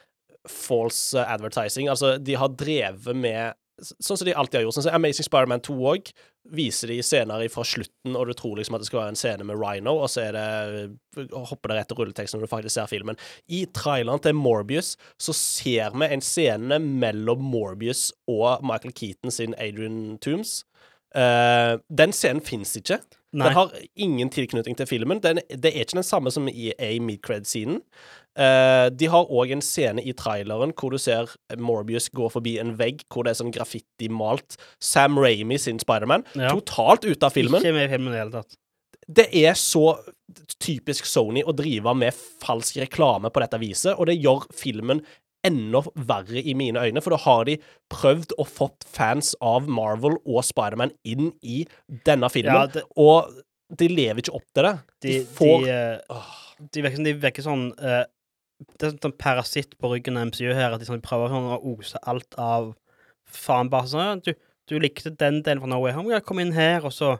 false 0.48 1.28
advertising. 1.28 1.92
Altså, 1.92 2.16
de 2.16 2.40
har 2.40 2.56
drevet 2.56 3.16
med 3.16 3.52
Sånn 3.78 4.18
som 4.18 4.26
de 4.26 4.34
alltid 4.34 4.58
har 4.58 4.66
gjort. 4.66 4.76
Sånn 4.78 4.86
som 4.88 4.96
Amazing 4.98 5.26
Spider-Man 5.26 5.62
2 5.66 5.76
òg 5.92 6.10
viser 6.54 6.90
de 6.90 6.98
scener 7.04 7.44
fra 7.52 7.64
slutten, 7.66 8.16
og 8.16 8.28
du 8.28 8.34
tror 8.36 8.56
liksom 8.58 8.76
at 8.76 8.82
det 8.82 8.88
skal 8.88 9.02
være 9.02 9.12
en 9.12 9.20
scene 9.20 9.46
med 9.46 9.58
Rhino, 9.60 9.94
og 10.02 10.08
så 10.10 10.24
er 10.28 10.38
det 10.38 11.28
hopper 11.34 11.72
det 11.72 11.78
rett 11.78 11.90
til 11.90 12.00
rulleteksten 12.00 12.38
når 12.38 12.48
du 12.48 12.52
faktisk 12.52 12.74
ser 12.74 12.90
filmen. 12.90 13.20
I 13.52 13.64
traileren 13.76 14.22
til 14.24 14.36
Morbius 14.38 14.94
så 15.20 15.34
ser 15.36 15.94
vi 15.98 16.08
en 16.08 16.24
scene 16.24 16.80
mellom 16.80 17.44
Morbius 17.52 18.08
og 18.30 18.64
Michael 18.66 18.96
Keaton 18.96 19.34
sin 19.34 19.56
Adrian 19.58 20.18
Toomes. 20.24 20.62
Uh, 21.16 21.80
den 21.88 22.12
scenen 22.12 22.44
fins 22.44 22.74
ikke. 22.76 23.00
Nei. 23.32 23.48
Den 23.48 23.56
har 23.56 23.72
ingen 23.96 24.30
tilknytning 24.32 24.76
til 24.76 24.88
filmen. 24.88 25.20
Den, 25.24 25.40
det 25.48 25.72
er 25.72 25.84
ikke 25.84 25.98
den 25.98 26.06
samme 26.06 26.32
som 26.32 26.48
i, 26.48 26.70
i 26.72 26.98
mid-cred-scenen. 27.00 27.82
Eh, 28.38 28.88
de 28.94 29.08
har 29.10 29.26
òg 29.34 29.50
en 29.56 29.62
scene 29.64 30.02
i 30.06 30.12
traileren 30.14 30.70
hvor 30.78 30.92
du 30.94 30.98
ser 31.02 31.26
Morbius 31.58 32.08
gå 32.14 32.28
forbi 32.30 32.52
en 32.62 32.76
vegg 32.78 33.00
hvor 33.10 33.26
det 33.26 33.32
er 33.34 33.40
sånn 33.40 33.50
graffiti-malt 33.54 34.56
Sam 34.80 35.18
Ramy 35.18 35.58
sin 35.58 35.80
Spiderman. 35.82 36.22
Ja. 36.38 36.52
Totalt 36.54 37.04
ute 37.08 37.26
av 37.26 37.34
filmen. 37.34 37.58
Ikke 37.64 37.74
med 37.74 37.88
i 37.88 37.92
filmen 37.96 38.12
i 38.12 38.16
det 38.16 38.22
hele 38.22 38.36
tatt. 38.38 38.58
Det 39.08 39.24
er 39.40 39.56
så 39.58 39.96
typisk 40.60 41.06
Sony 41.08 41.42
å 41.42 41.54
drive 41.56 41.94
med 41.96 42.14
falsk 42.44 42.76
reklame 42.82 43.30
på 43.32 43.40
dette 43.42 43.58
viset, 43.62 43.94
og 43.96 44.06
det 44.10 44.18
gjør 44.20 44.44
filmen 44.54 45.00
enda 45.46 45.80
verre 45.94 46.42
i 46.42 46.52
mine 46.58 46.82
øyne, 46.82 47.00
for 47.02 47.14
da 47.14 47.18
har 47.22 47.44
de 47.48 47.54
prøvd 47.94 48.34
å 48.42 48.44
fått 48.46 48.84
fans 48.90 49.32
av 49.40 49.68
Marvel 49.70 50.18
og 50.26 50.42
Spiderman 50.44 50.92
inn 51.08 51.30
i 51.42 51.62
denne 52.04 52.28
filmen, 52.34 52.54
Ja, 52.54 52.66
det- 52.66 52.84
og 52.96 53.32
de 53.74 53.88
lever 53.88 54.20
ikke 54.22 54.34
opp 54.34 54.46
til 54.54 54.62
det. 54.66 54.74
De, 55.00 55.08
De 55.20 55.24
får 55.38 55.64
de, 55.64 55.70
eh, 55.70 56.22
de 56.72 56.82
virker, 56.82 56.96
som 56.96 57.04
de 57.04 57.14
vekker 57.14 57.42
sånn 57.46 57.66
eh, 57.80 58.04
Det 58.58 58.88
er 58.88 58.94
sånn 58.96 59.14
parasitt 59.18 59.76
på 59.78 59.90
ryggen 59.92 60.18
av 60.18 60.30
MCU 60.30 60.50
her, 60.50 60.74
at 60.74 60.82
de, 60.82 60.88
sånn, 60.88 61.02
prøver 61.04 61.30
sånn 61.30 61.50
å 61.54 61.60
ose 61.72 62.00
alt 62.10 62.34
av 62.42 62.72
faen. 63.28 63.70
Bare 63.70 63.90
sånn 63.90 64.22
du, 64.26 64.32
du 64.70 64.78
likte 64.82 65.14
den 65.14 65.42
delen 65.46 65.62
fra 65.62 65.70
No 65.70 65.82
Way 65.84 65.94
Home, 65.96 66.22
kom 66.26 66.42
inn 66.42 66.54
her, 66.56 66.82
og 66.86 66.94
så 66.94 67.16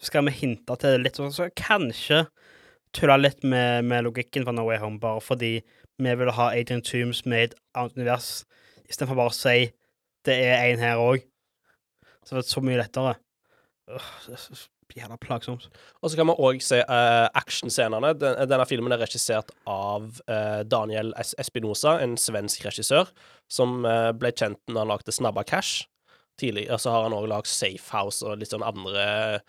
skal 0.00 0.28
vi 0.28 0.36
hinte 0.38 0.76
til 0.78 0.94
det 0.94 1.02
litt, 1.02 1.18
sånn, 1.18 1.34
så 1.34 1.50
kanskje 1.58 2.24
tulle 2.96 3.18
litt 3.20 3.44
med, 3.44 3.84
med 3.88 4.06
logikken 4.06 4.46
fra 4.46 4.54
No 4.56 4.64
Way 4.68 4.80
Home, 4.82 5.00
bare 5.02 5.20
fordi 5.24 5.58
vi 5.98 6.14
vil 6.20 6.32
ha 6.36 6.50
Adrian 6.54 6.84
Toomes 6.86 7.24
med 7.26 7.48
et 7.50 7.58
annet 7.76 7.98
univers, 7.98 8.30
istedenfor 8.88 9.18
bare 9.18 9.34
å 9.34 9.36
si 9.36 9.68
det 10.28 10.36
er 10.46 10.70
en 10.70 10.82
her 10.82 11.02
òg. 11.02 11.24
Så 12.24 12.36
det 12.36 12.44
er 12.44 12.50
så 12.50 12.62
mye 12.64 12.80
lettere. 12.80 13.16
Er 13.88 14.36
så 14.40 14.56
jævla 14.96 15.18
plagsomt. 15.20 15.68
Og 16.02 16.10
så 16.10 16.18
kan 16.18 16.28
vi 16.30 16.36
òg 16.48 16.62
se 16.64 16.80
uh, 16.84 17.26
actionscenene. 17.38 18.14
Den, 18.18 18.40
denne 18.50 18.66
filmen 18.68 18.94
er 18.94 19.02
regissert 19.02 19.52
av 19.68 20.08
uh, 20.30 20.62
Daniel 20.64 21.12
Es 21.20 21.34
Espinosa, 21.40 21.98
en 22.02 22.16
svensk 22.20 22.64
regissør, 22.66 23.10
som 23.50 23.82
uh, 23.86 24.10
ble 24.16 24.32
kjent 24.32 24.60
når 24.68 24.84
han 24.84 24.92
lagde 24.94 25.14
Snabba 25.14 25.44
Cash. 25.48 25.86
Tidligere 26.38 26.78
så 26.80 26.94
har 26.94 27.08
han 27.08 27.16
òg 27.16 27.28
lagd 27.30 27.50
Safe 27.50 27.90
House 27.92 28.24
og 28.26 28.40
litt 28.40 28.54
sånn 28.54 28.66
andre 28.66 29.40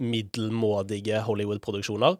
middelmådige 0.00 1.22
Hollywood-produksjoner. 1.24 2.18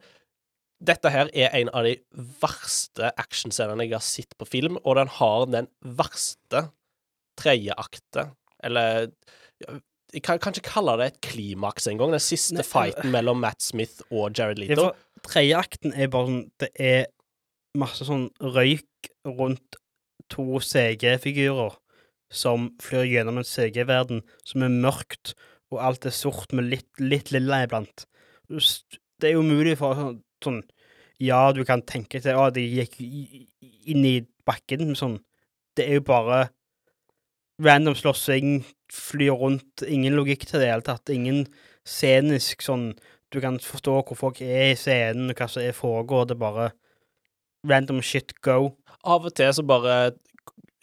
Dette 0.85 1.11
her 1.13 1.31
er 1.33 1.55
en 1.57 1.71
av 1.77 1.87
de 1.87 1.97
verste 2.43 3.11
actionscenene 3.21 3.87
jeg 3.87 3.97
har 3.97 4.05
sett 4.05 4.37
på 4.39 4.49
film, 4.49 4.79
og 4.83 4.99
den 4.99 5.11
har 5.21 5.47
den 5.51 5.69
verste 5.97 6.69
tredjeakte, 7.41 8.29
eller 8.65 9.09
Jeg 10.15 10.23
kan, 10.23 10.39
kan 10.39 10.55
ikke 10.55 10.71
kalle 10.77 10.95
det 11.01 11.07
et 11.11 11.21
klimaks 11.27 11.89
engang. 11.91 12.13
Den 12.15 12.23
siste 12.23 12.61
Nei, 12.61 12.67
fighten 12.67 13.11
mellom 13.15 13.41
Matt 13.43 13.63
Smith 13.65 14.05
og 14.11 14.31
Jared 14.39 14.61
Leto. 14.63 14.93
tredje 15.27 15.59
akten 15.59 15.95
er 15.97 16.11
bare 16.13 16.29
sånn 16.29 16.43
Det 16.61 16.69
er 16.79 17.07
masse 17.81 18.07
sånn 18.07 18.29
røyk 18.39 19.11
rundt 19.27 19.79
to 20.31 20.61
CG-figurer 20.63 21.75
som 22.35 22.71
flyr 22.83 23.07
gjennom 23.11 23.41
en 23.41 23.47
CG-verden 23.47 24.23
som 24.47 24.65
er 24.67 24.73
mørkt, 24.73 25.35
og 25.73 25.81
alt 25.83 26.07
er 26.07 26.15
sort 26.15 26.55
med 26.55 26.69
litt, 26.71 26.89
litt 27.03 27.31
lilla 27.35 27.63
iblant. 27.65 28.07
Det 28.49 29.31
er 29.31 29.39
umulig 29.39 29.77
for 29.81 29.99
sånn, 29.99 30.19
sånn 30.45 30.63
Ja, 31.23 31.53
du 31.55 31.63
kan 31.65 31.83
tenke 31.87 32.21
til 32.21 32.37
at 32.39 32.57
de 32.57 32.65
gikk 32.67 32.99
inn 33.01 34.05
i 34.05 34.19
bakken, 34.47 34.91
men 34.91 34.99
sånn 34.99 35.21
Det 35.75 35.87
er 35.89 35.99
jo 35.99 36.07
bare 36.07 36.49
random 37.63 37.95
slåssing, 37.99 38.65
flyr 38.93 39.37
rundt, 39.39 39.85
ingen 39.87 40.17
logikk 40.17 40.47
til 40.47 40.61
det 40.61 40.65
i 40.65 40.69
det 40.69 40.73
hele 40.73 40.87
tatt. 40.87 41.13
Ingen 41.13 41.45
scenisk 41.87 42.65
sånn 42.65 42.95
Du 43.35 43.41
kan 43.43 43.57
forstå 43.59 43.97
hvor 44.07 44.15
folk 44.15 44.37
er 44.47 44.69
i 44.71 44.77
scenen, 44.79 45.33
og 45.33 45.41
hva 45.41 45.49
som 45.51 45.65
foregår. 45.75 46.29
Det 46.31 46.37
er 46.37 46.43
bare 46.45 46.67
random 47.67 47.99
shit 48.05 48.31
go. 48.47 48.77
Av 49.03 49.27
og 49.27 49.35
til 49.35 49.51
så 49.57 49.65
bare 49.67 49.97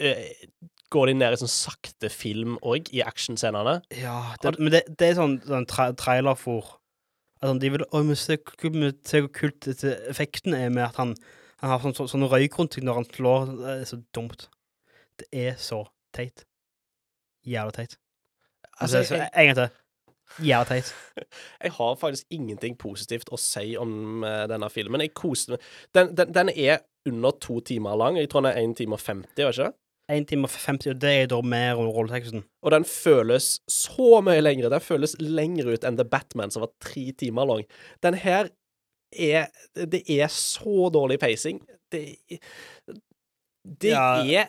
eh, 0.04 0.34
går 0.92 1.08
de 1.08 1.14
ned 1.16 1.38
i 1.38 1.40
sånn 1.40 1.54
sakte 1.54 2.12
film 2.12 2.58
òg, 2.60 2.92
i 2.92 3.00
actionscenene. 3.06 3.78
Ja, 3.96 4.34
det, 4.44 4.58
men 4.60 4.76
det, 4.76 4.84
det 5.00 5.14
er 5.14 5.18
sånn, 5.22 5.38
sånn 5.48 5.70
tra 5.70 5.88
trailerfor. 5.96 6.76
At 7.40 7.54
sånn, 7.54 7.64
de 7.64 7.72
vil 7.72 7.88
Å, 7.88 8.04
men 8.04 8.20
se 8.20 8.36
hvor 8.36 8.60
kult, 8.60 9.00
se 9.08 9.24
hvor 9.24 9.32
kult 9.38 9.72
effekten 9.96 10.58
er 10.58 10.74
med 10.74 10.90
at 10.90 11.00
han, 11.00 11.16
han 11.64 11.72
har 11.72 11.84
sånn, 11.86 11.96
sånn, 11.98 12.12
sånn 12.18 12.30
røyk 12.36 12.60
rundt 12.60 12.76
seg 12.76 12.84
når 12.84 13.00
han 13.00 13.12
slår. 13.16 13.52
Det 13.64 13.76
er 13.78 13.90
så 13.96 14.04
dumt. 14.12 14.50
Det 15.24 15.32
er 15.48 15.56
så 15.62 15.86
teit. 16.12 16.44
Jævla 17.48 17.72
teit. 17.72 17.98
Altså, 18.80 18.98
Altså, 18.98 19.16
jeg, 19.16 19.30
en 19.38 19.46
gang 19.46 19.58
til. 19.58 20.46
Jævla 20.48 20.66
teit. 20.70 20.94
jeg 21.64 21.72
har 21.72 21.96
faktisk 21.96 22.28
ingenting 22.32 22.78
positivt 22.78 23.30
å 23.34 23.38
si 23.42 23.76
om 23.78 24.24
eh, 24.24 24.46
denne 24.52 24.70
filmen. 24.70 25.02
Jeg 25.02 25.14
koste 25.18 25.56
meg. 25.56 25.68
Den, 25.96 26.16
den, 26.18 26.34
den 26.34 26.50
er 26.56 26.80
under 27.10 27.32
to 27.42 27.60
timer 27.66 27.96
lang. 27.98 28.18
Jeg 28.22 28.30
tror 28.30 28.46
den 28.46 28.52
er 28.54 28.62
1 28.62 28.76
time 28.78 28.96
og 28.98 29.02
50, 29.02 29.44
var 29.44 29.52
ikke? 29.58 29.72
1 30.12 30.26
time 30.28 30.44
og 30.48 30.52
50, 30.54 30.90
og 30.92 31.02
det 31.02 31.12
er 31.22 31.28
da 31.32 31.38
mer 31.42 31.80
om 31.80 31.88
rolleteksten. 31.96 32.44
Og 32.66 32.72
den 32.74 32.84
føles 32.86 33.60
så 33.72 34.20
mye 34.26 34.42
lengre. 34.44 34.70
Den 34.74 34.84
føles 34.84 35.16
lengre 35.22 35.74
ut 35.78 35.86
enn 35.88 35.98
The 36.00 36.06
Batman, 36.10 36.52
som 36.52 36.66
var 36.66 36.74
tre 36.84 37.06
timer 37.18 37.48
lang. 37.48 37.64
Den 38.04 38.18
her 38.20 38.50
er 39.12 39.48
Det 39.76 40.04
er 40.10 40.28
så 40.32 40.90
dårlig 40.94 41.18
pacing. 41.20 41.62
Det 41.92 42.18
Det 43.82 43.92
Ja. 43.92 44.24
er 44.24 44.48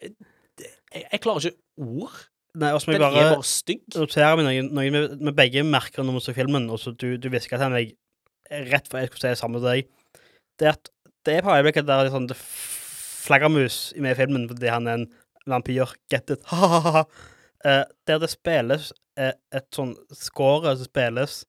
det, 0.00 0.14
jeg, 0.94 1.04
jeg 1.12 1.20
klarer 1.24 1.46
ikke 1.50 1.86
ord. 1.86 2.18
Nei, 2.60 2.72
også 2.74 2.88
må 2.90 2.94
jeg 2.96 3.00
Den 3.00 3.12
bare, 3.12 3.24
er 3.26 3.34
bare 3.36 3.46
stygg. 3.46 3.82
notere 3.94 4.30
meg 4.40 4.46
noen 4.48 4.70
med 4.74 4.90
vi, 4.96 5.24
vi 5.30 5.32
begge 5.38 5.62
merker 5.64 6.02
når 6.02 6.16
vi 6.18 6.20
ser 6.24 6.34
filmen, 6.34 6.64
og 6.70 6.80
så 6.82 6.90
du, 6.98 7.16
du 7.16 7.28
hvisker 7.30 7.60
til 7.62 7.70
meg 7.70 7.92
rett 8.72 8.88
før 8.90 9.04
jeg 9.04 9.10
skulle 9.12 9.22
si 9.22 9.28
det 9.30 9.38
samme 9.38 9.60
til 9.62 9.68
deg. 9.70 9.90
Det 10.58 10.66
er 10.66 10.72
at 10.74 10.90
det 11.28 11.34
er 11.36 11.44
på 11.46 11.52
øyeblikket 11.54 11.86
der 11.86 12.00
det 12.02 12.10
er 12.10 12.14
sånn 12.16 12.26
det 12.30 12.36
flaggermus 12.40 13.76
med 14.00 14.16
i 14.16 14.18
filmen 14.18 14.48
fordi 14.50 14.70
han 14.72 14.88
er 14.90 14.98
en 14.98 15.06
vampyr. 15.50 15.92
Get 16.10 16.30
it? 16.34 16.42
Ha-ha-ha. 16.50 17.04
Eh, 17.64 17.84
der 18.08 18.18
det 18.22 18.30
spilles 18.32 18.90
eh, 19.20 19.34
et 19.54 19.66
sånn 19.76 19.94
score 20.16 20.72
som 20.80 20.88
spilles, 20.88 21.42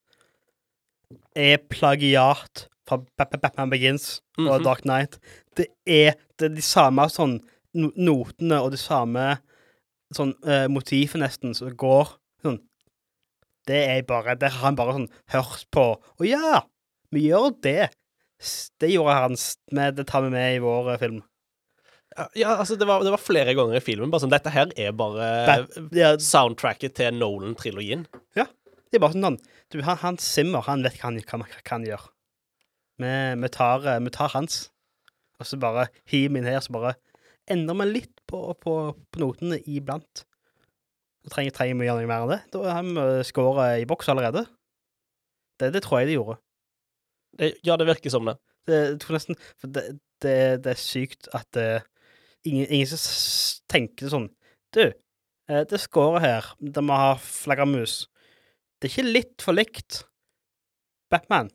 er 1.35 1.57
plagiat 1.71 2.67
fra 2.87 2.97
Ba- 3.17 3.25
Ba- 3.31 3.39
Batman 3.41 3.69
Begins 3.71 4.19
og 4.37 4.59
Mhm. 4.59 4.63
Dark 4.65 4.81
Knight. 4.85 5.17
Det 5.55 5.67
er, 5.87 6.13
det 6.37 6.51
er 6.51 6.55
de 6.55 6.61
samme 6.61 7.07
sånn 7.09 7.39
notene 7.73 8.59
og 8.61 8.71
de 8.73 8.79
samme 8.81 9.25
sånn 10.15 10.33
eh, 10.43 10.67
motivet 10.71 11.21
nesten 11.21 11.53
som 11.55 11.71
går 11.79 12.09
sånn 12.43 12.57
Det 13.67 13.77
er 13.93 14.01
bare 14.09 14.35
Det 14.35 14.49
har 14.51 14.65
han 14.65 14.75
bare 14.75 14.95
sånn 14.97 15.09
hørt 15.31 15.67
på. 15.71 15.85
Å 16.01 16.25
ja, 16.27 16.63
vi 17.13 17.27
gjør 17.29 17.51
det. 17.63 17.91
Det 18.81 18.89
gjorde 18.89 19.13
han. 19.19 19.35
med- 19.71 19.95
Det 19.95 20.07
tar 20.09 20.23
vi 20.25 20.29
med 20.33 20.55
i 20.55 20.59
vår 20.63 20.93
eh, 20.93 20.97
film. 20.97 21.21
Ja, 22.35 22.57
altså, 22.57 22.75
det 22.75 22.87
var, 22.89 23.03
det 23.05 23.11
var 23.13 23.21
flere 23.23 23.53
ganger 23.55 23.77
i 23.77 23.83
filmen. 23.85 24.09
Bare 24.11 24.19
sånn 24.25 24.33
Dette 24.33 24.51
her 24.51 24.71
er 24.75 24.91
bare 24.91 25.27
ja, 25.95 26.17
soundtracket 26.19 26.95
til 26.97 27.13
Nolan-trilogien. 27.15 28.03
Ja. 28.35 28.47
det 28.91 28.97
er 28.99 29.05
bare 29.05 29.15
sånn 29.15 29.37
du, 29.71 29.79
han, 29.87 29.95
han 30.01 30.17
Simmer, 30.19 30.65
han 30.67 30.83
vet 30.83 30.97
hva 30.99 31.07
han, 31.07 31.21
hva, 31.23 31.37
hva 31.45 31.61
han 31.71 31.85
gjør. 31.87 32.09
Vi, 32.99 33.13
vi, 33.45 33.49
tar, 33.55 33.85
eh, 33.87 34.01
vi 34.03 34.09
tar 34.11 34.33
hans. 34.35 34.65
og 35.39 35.47
så 35.47 35.57
bare 35.57 35.87
hiver 36.11 36.33
vi 36.33 36.41
inn 36.41 36.49
her, 36.49 36.59
så 36.59 36.73
bare 36.75 36.95
endrer 37.51 37.79
vi 37.81 37.87
litt 37.89 38.21
på, 38.29 38.43
på, 38.61 38.75
på 39.11 39.21
notene 39.21 39.59
iblant. 39.69 40.23
Så 41.21 41.33
trenger, 41.35 41.53
trenger 41.55 41.77
gjøre 41.85 42.01
noe 42.01 42.09
mer 42.09 42.25
enn 42.25 42.33
det. 42.33 42.39
Da 42.53 42.63
har 42.77 42.87
vi 42.87 43.27
skåret 43.27 43.83
i 43.83 43.87
boks 43.89 44.09
allerede. 44.11 44.45
Det, 45.61 45.69
det 45.75 45.83
tror 45.85 46.01
jeg 46.01 46.11
de 46.11 46.17
gjorde. 46.17 46.39
Det, 47.37 47.53
ja, 47.65 47.77
det 47.77 47.87
virker 47.89 48.13
som 48.13 48.27
det. 48.27 48.37
Det, 48.67 48.79
jeg 49.01 49.17
nesten, 49.17 49.37
det, 49.63 49.85
det, 50.21 50.73
er 50.73 50.79
sykt 50.79 51.29
at 51.37 51.57
eh, 51.57 51.85
ingen, 52.45 52.67
ingen 52.67 52.89
som 52.89 53.01
tenker 53.71 54.11
sånn 54.11 54.27
Du, 54.75 54.83
eh, 54.85 55.63
det 55.67 55.79
scoret 55.81 56.21
her, 56.21 56.51
der 56.61 56.85
vi 56.85 56.99
har 57.01 57.17
flaggermus, 57.25 58.03
det 58.79 58.89
er 58.89 58.93
ikke 58.93 59.13
litt 59.17 59.43
for 59.45 59.57
likt 59.57 60.03
Batman. 61.11 61.49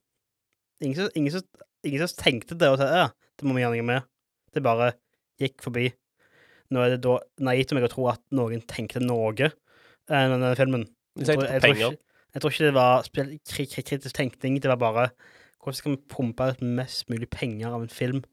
Ingen 0.82 0.98
som, 0.98 1.10
ingen 1.14 1.34
som, 1.34 1.46
ingen 1.86 2.02
som 2.02 2.18
tenkte 2.20 2.58
det 2.58 2.68
og 2.70 2.80
sa 2.80 2.90
ja, 2.90 3.06
det 3.38 3.46
må 3.46 3.56
vi 3.56 3.64
gjøre 3.64 3.78
noe 3.78 3.88
med. 3.88 4.10
Det 4.54 4.62
bare 4.64 4.92
gikk 5.40 5.62
forbi. 5.64 5.90
Nå 6.72 6.82
er 6.82 6.94
det 6.94 7.04
da 7.06 7.18
naivt 7.46 7.72
av 7.72 7.78
meg 7.78 7.86
å 7.86 7.92
tro 7.92 8.08
at 8.10 8.22
noen 8.34 8.64
tenkte 8.66 9.02
noe 9.02 9.32
eh, 9.46 9.52
med 10.10 10.36
denne 10.36 10.54
filmen. 10.58 10.86
Jeg 11.16 11.32
tror, 11.32 11.46
jeg, 11.48 11.62
tror 11.62 11.74
ikke, 11.74 11.90
jeg 12.34 12.42
tror 12.42 12.54
ikke 12.54 12.66
det 12.66 12.76
var 12.76 13.08
kritisk 13.86 14.16
tenkning. 14.16 14.58
Det 14.60 14.72
var 14.72 14.80
bare 14.82 15.08
hvordan 15.62 15.76
skal 15.76 15.90
vi 15.90 16.02
pumpe 16.10 16.50
ut 16.52 16.62
mest 16.62 17.08
mulig 17.10 17.28
penger 17.30 17.72
av 17.74 17.82
en 17.82 17.92
film, 17.92 18.24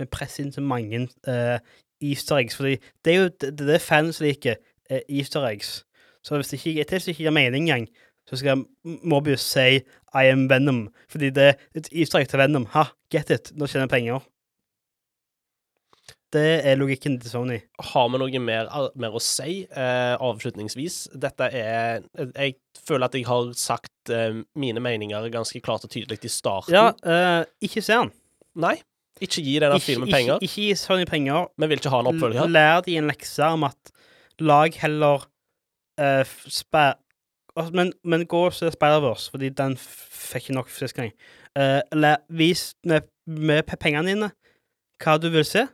Vi 0.00 0.06
presser 0.08 0.44
inn 0.44 0.52
så 0.52 0.60
mange 0.64 1.06
uh, 1.28 1.58
easter 2.02 2.36
eggs? 2.40 2.56
Fordi 2.56 2.78
det 3.04 3.12
er 3.12 3.18
jo 3.18 3.28
det, 3.40 3.50
det 3.58 3.74
er 3.76 3.84
fans 3.84 4.20
liker, 4.20 4.56
uh, 4.90 5.00
easter 5.08 5.44
eggs. 5.46 5.84
Så 6.24 6.36
hvis 6.36 6.48
det 6.48 6.60
ikke, 6.66 6.84
hvis 6.90 7.04
det 7.04 7.14
ikke 7.14 7.24
gir 7.24 7.34
mening 7.34 7.68
engang, 7.68 7.86
så 8.28 8.36
skal 8.36 8.64
Mobius 8.84 9.40
si 9.40 9.80
I 10.14 10.26
am 10.32 10.48
Venom. 10.50 10.88
Fordi 11.08 11.30
det 11.30 11.44
er 11.44 11.54
et 11.74 11.88
easter 11.92 12.18
egg 12.18 12.28
til 12.28 12.38
Venom. 12.38 12.66
Ha, 12.72 12.84
get 13.12 13.30
it. 13.30 13.52
Nå 13.54 13.66
tjener 13.66 13.86
jeg 13.86 13.94
penger. 13.96 14.20
Det 16.32 16.62
er 16.64 16.78
logikken 16.80 17.18
til 17.20 17.28
Sony. 17.28 17.58
Har 17.92 18.06
vi 18.08 18.20
noe 18.20 18.40
mer, 18.40 18.70
mer 18.96 19.16
å 19.16 19.20
si 19.20 19.66
eh, 19.66 20.14
avslutningsvis? 20.16 20.96
Dette 21.20 21.48
er 21.52 22.06
Jeg 22.16 22.54
føler 22.86 23.10
at 23.10 23.18
jeg 23.18 23.26
har 23.28 23.50
sagt 23.58 24.12
eh, 24.12 24.40
mine 24.56 24.80
meninger 24.80 25.28
ganske 25.34 25.60
klart 25.64 25.84
og 25.84 25.92
tydelig 25.92 26.22
i 26.24 26.32
starten. 26.32 26.72
Ja, 26.72 26.88
eh, 27.04 27.44
ikke 27.68 27.84
se 27.84 27.98
den. 27.98 28.14
Nei, 28.64 28.78
ikke 29.22 29.44
gi 29.44 29.58
denne 29.60 29.80
filmen 29.82 30.10
penger. 30.10 30.40
Ikke, 30.40 30.48
ikke 30.48 30.64
gi 30.70 30.78
Sony 30.80 31.04
penger. 31.08 31.50
Vi 31.60 31.68
vil 31.68 31.82
ikke 31.82 31.92
ha 31.92 32.00
en 32.02 32.10
oppfølger. 32.14 32.48
Lær 32.50 32.80
de 32.86 32.96
en 32.98 33.12
lekse 33.12 33.52
om 33.54 33.68
at 33.68 33.92
lag 34.40 34.74
heller 34.82 35.28
uh, 36.00 36.32
spe... 36.48 36.86
altså, 37.54 37.76
men, 37.76 37.92
men 38.02 38.26
gå 38.26 38.40
og 38.48 38.56
se 38.56 38.72
Spider-Verse, 38.72 39.30
fordi 39.30 39.52
den 39.54 39.76
fikk 39.78 40.48
ikke 40.48 40.56
nok 40.56 40.72
sist 40.72 40.96
gang. 40.96 41.12
Uh, 41.54 42.16
vis 42.32 42.72
med, 42.88 43.06
med 43.26 43.68
pengene 43.76 44.08
dine 44.08 44.32
hva 45.02 45.18
du 45.20 45.28
vil 45.34 45.46
se. 45.46 45.66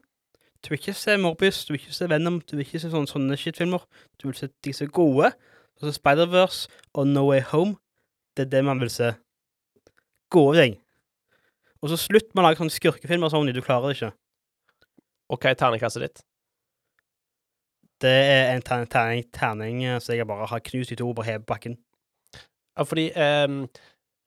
Du 0.64 0.72
vil 0.72 0.80
ikke 0.80 0.96
se 0.98 1.16
Morbius, 1.16 1.64
du 1.64 1.72
vil 1.72 1.80
ikke 1.80 1.94
se 1.94 2.08
Venom, 2.10 2.40
du 2.40 2.56
vil 2.56 2.66
ikke 2.66 2.80
se 2.82 2.90
sånne, 2.90 3.10
sånne 3.10 3.38
shitfilmer. 3.38 3.84
Du 4.18 4.28
vil 4.28 4.36
se 4.38 4.50
de 4.64 4.72
som 4.74 4.88
er 4.88 4.94
gode. 4.94 5.32
Altså 5.78 5.94
Spider-Verse 5.94 6.68
og 6.98 7.06
No 7.06 7.28
Way 7.28 7.44
Home. 7.52 7.76
Det 8.36 8.46
er 8.46 8.50
det 8.56 8.64
man 8.66 8.80
vil 8.80 8.90
se. 8.90 9.12
Gode 10.30 10.62
ting. 10.62 10.78
Og 11.82 11.92
så 11.92 11.98
slutt 12.00 12.32
med 12.34 12.42
å 12.42 12.48
lage 12.48 12.58
sånne 12.58 12.74
skurkefilmer, 12.74 13.30
Sony. 13.30 13.54
Du 13.54 13.62
klarer 13.62 13.86
det 13.86 13.98
ikke. 13.98 14.10
OK, 15.30 15.46
terningkastet 15.60 16.04
ditt. 16.06 16.24
Det 18.02 18.10
er 18.10 18.54
en 18.54 18.62
terning, 18.62 18.90
terning, 18.90 19.24
terning 19.34 19.80
så 19.98 20.10
som 20.10 20.18
jeg 20.18 20.26
bare 20.26 20.46
har 20.46 20.62
knust 20.70 20.94
i 20.94 20.98
to 20.98 21.10
på 21.14 21.26
hele 21.26 21.42
bakken. 21.46 21.78
Ja, 22.78 22.84
fordi 22.86 23.08
ehm, 23.18 23.64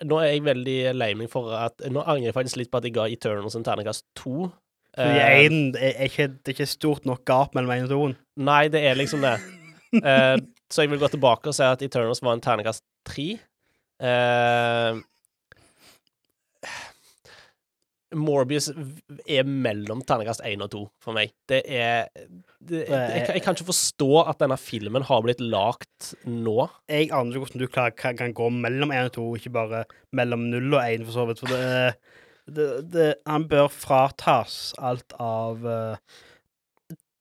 nå 0.03 0.17
er 0.19 0.33
jeg 0.33 0.43
veldig 0.43 0.77
lei 0.97 1.13
meg 1.15 1.29
for 1.31 1.53
at 1.55 1.79
Nå 1.87 2.03
angrer 2.03 2.29
jeg 2.29 2.35
faktisk 2.35 2.59
litt 2.59 2.71
på 2.71 2.81
at 2.81 2.87
jeg 2.87 2.95
ga 2.97 3.07
Eternals 3.07 3.55
en 3.55 3.63
terningkast 3.63 4.05
to. 4.19 4.49
Eh, 4.99 5.45
en, 5.45 5.75
er, 5.79 6.01
ikke, 6.09 6.27
det 6.27 6.51
er 6.51 6.57
ikke 6.57 6.67
stort 6.67 7.05
nok 7.07 7.23
gap 7.27 7.55
mellom 7.55 7.71
én 7.75 7.85
og 7.87 7.93
toen. 7.93 8.17
Nei, 8.43 8.65
det 8.73 8.83
er 8.83 8.99
liksom 8.99 9.23
det. 9.23 9.37
uh, 10.01 10.35
så 10.71 10.83
jeg 10.83 10.91
vil 10.91 10.99
gå 10.99 11.11
tilbake 11.11 11.51
og 11.51 11.55
si 11.55 11.63
at 11.67 11.83
Eternals 11.85 12.23
var 12.23 12.35
en 12.35 12.43
ternekast 12.43 12.83
tre. 13.07 13.29
Uh, 14.01 14.99
Morbius 18.11 18.67
er 19.23 19.47
mellom 19.47 20.01
ternekast 20.03 20.43
én 20.43 20.63
og 20.63 20.71
to 20.73 20.81
for 21.03 21.15
meg. 21.15 21.31
Det 21.47 21.61
er 21.63 22.09
det, 22.59 22.83
jeg, 22.89 23.27
jeg 23.37 23.43
kan 23.45 23.55
ikke 23.55 23.69
forstå 23.69 24.09
at 24.25 24.41
denne 24.41 24.57
filmen 24.59 25.05
har 25.07 25.23
blitt 25.23 25.39
lagt 25.39 26.11
nå. 26.27 26.67
Jeg 26.91 27.07
aner 27.15 27.31
ikke 27.31 27.45
hvordan 27.45 27.63
du 27.63 27.69
kan, 27.71 28.17
kan 28.19 28.35
gå 28.35 28.49
mellom 28.57 28.91
én 28.91 29.07
og 29.07 29.15
to, 29.15 29.29
ikke 29.39 29.53
bare 29.55 29.85
mellom 30.17 30.49
null 30.51 30.75
og 30.75 30.83
én, 30.83 31.07
for 31.07 31.15
så 31.15 31.25
vidt. 31.29 31.39
For 31.39 31.55
det, 31.55 31.95
det, 32.47 32.67
det 32.93 33.07
Han 33.27 33.47
bør 33.49 33.67
fratas 33.73 34.73
alt 34.79 35.13
av 35.19 35.65
uh, 35.65 35.97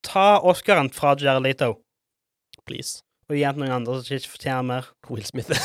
Ta 0.06 0.40
Oscaren 0.40 0.90
fra 0.94 1.14
Jared 1.20 1.44
Leto 1.44 1.74
Please. 2.66 3.02
og 3.28 3.36
gi 3.36 3.44
den 3.44 3.54
til 3.58 3.64
noen 3.64 3.76
andre 3.80 3.98
som 4.00 4.16
ikke 4.16 4.32
fortjener 4.32 4.62
mer. 4.66 4.88
Will 5.10 5.24
Smith. 5.26 5.50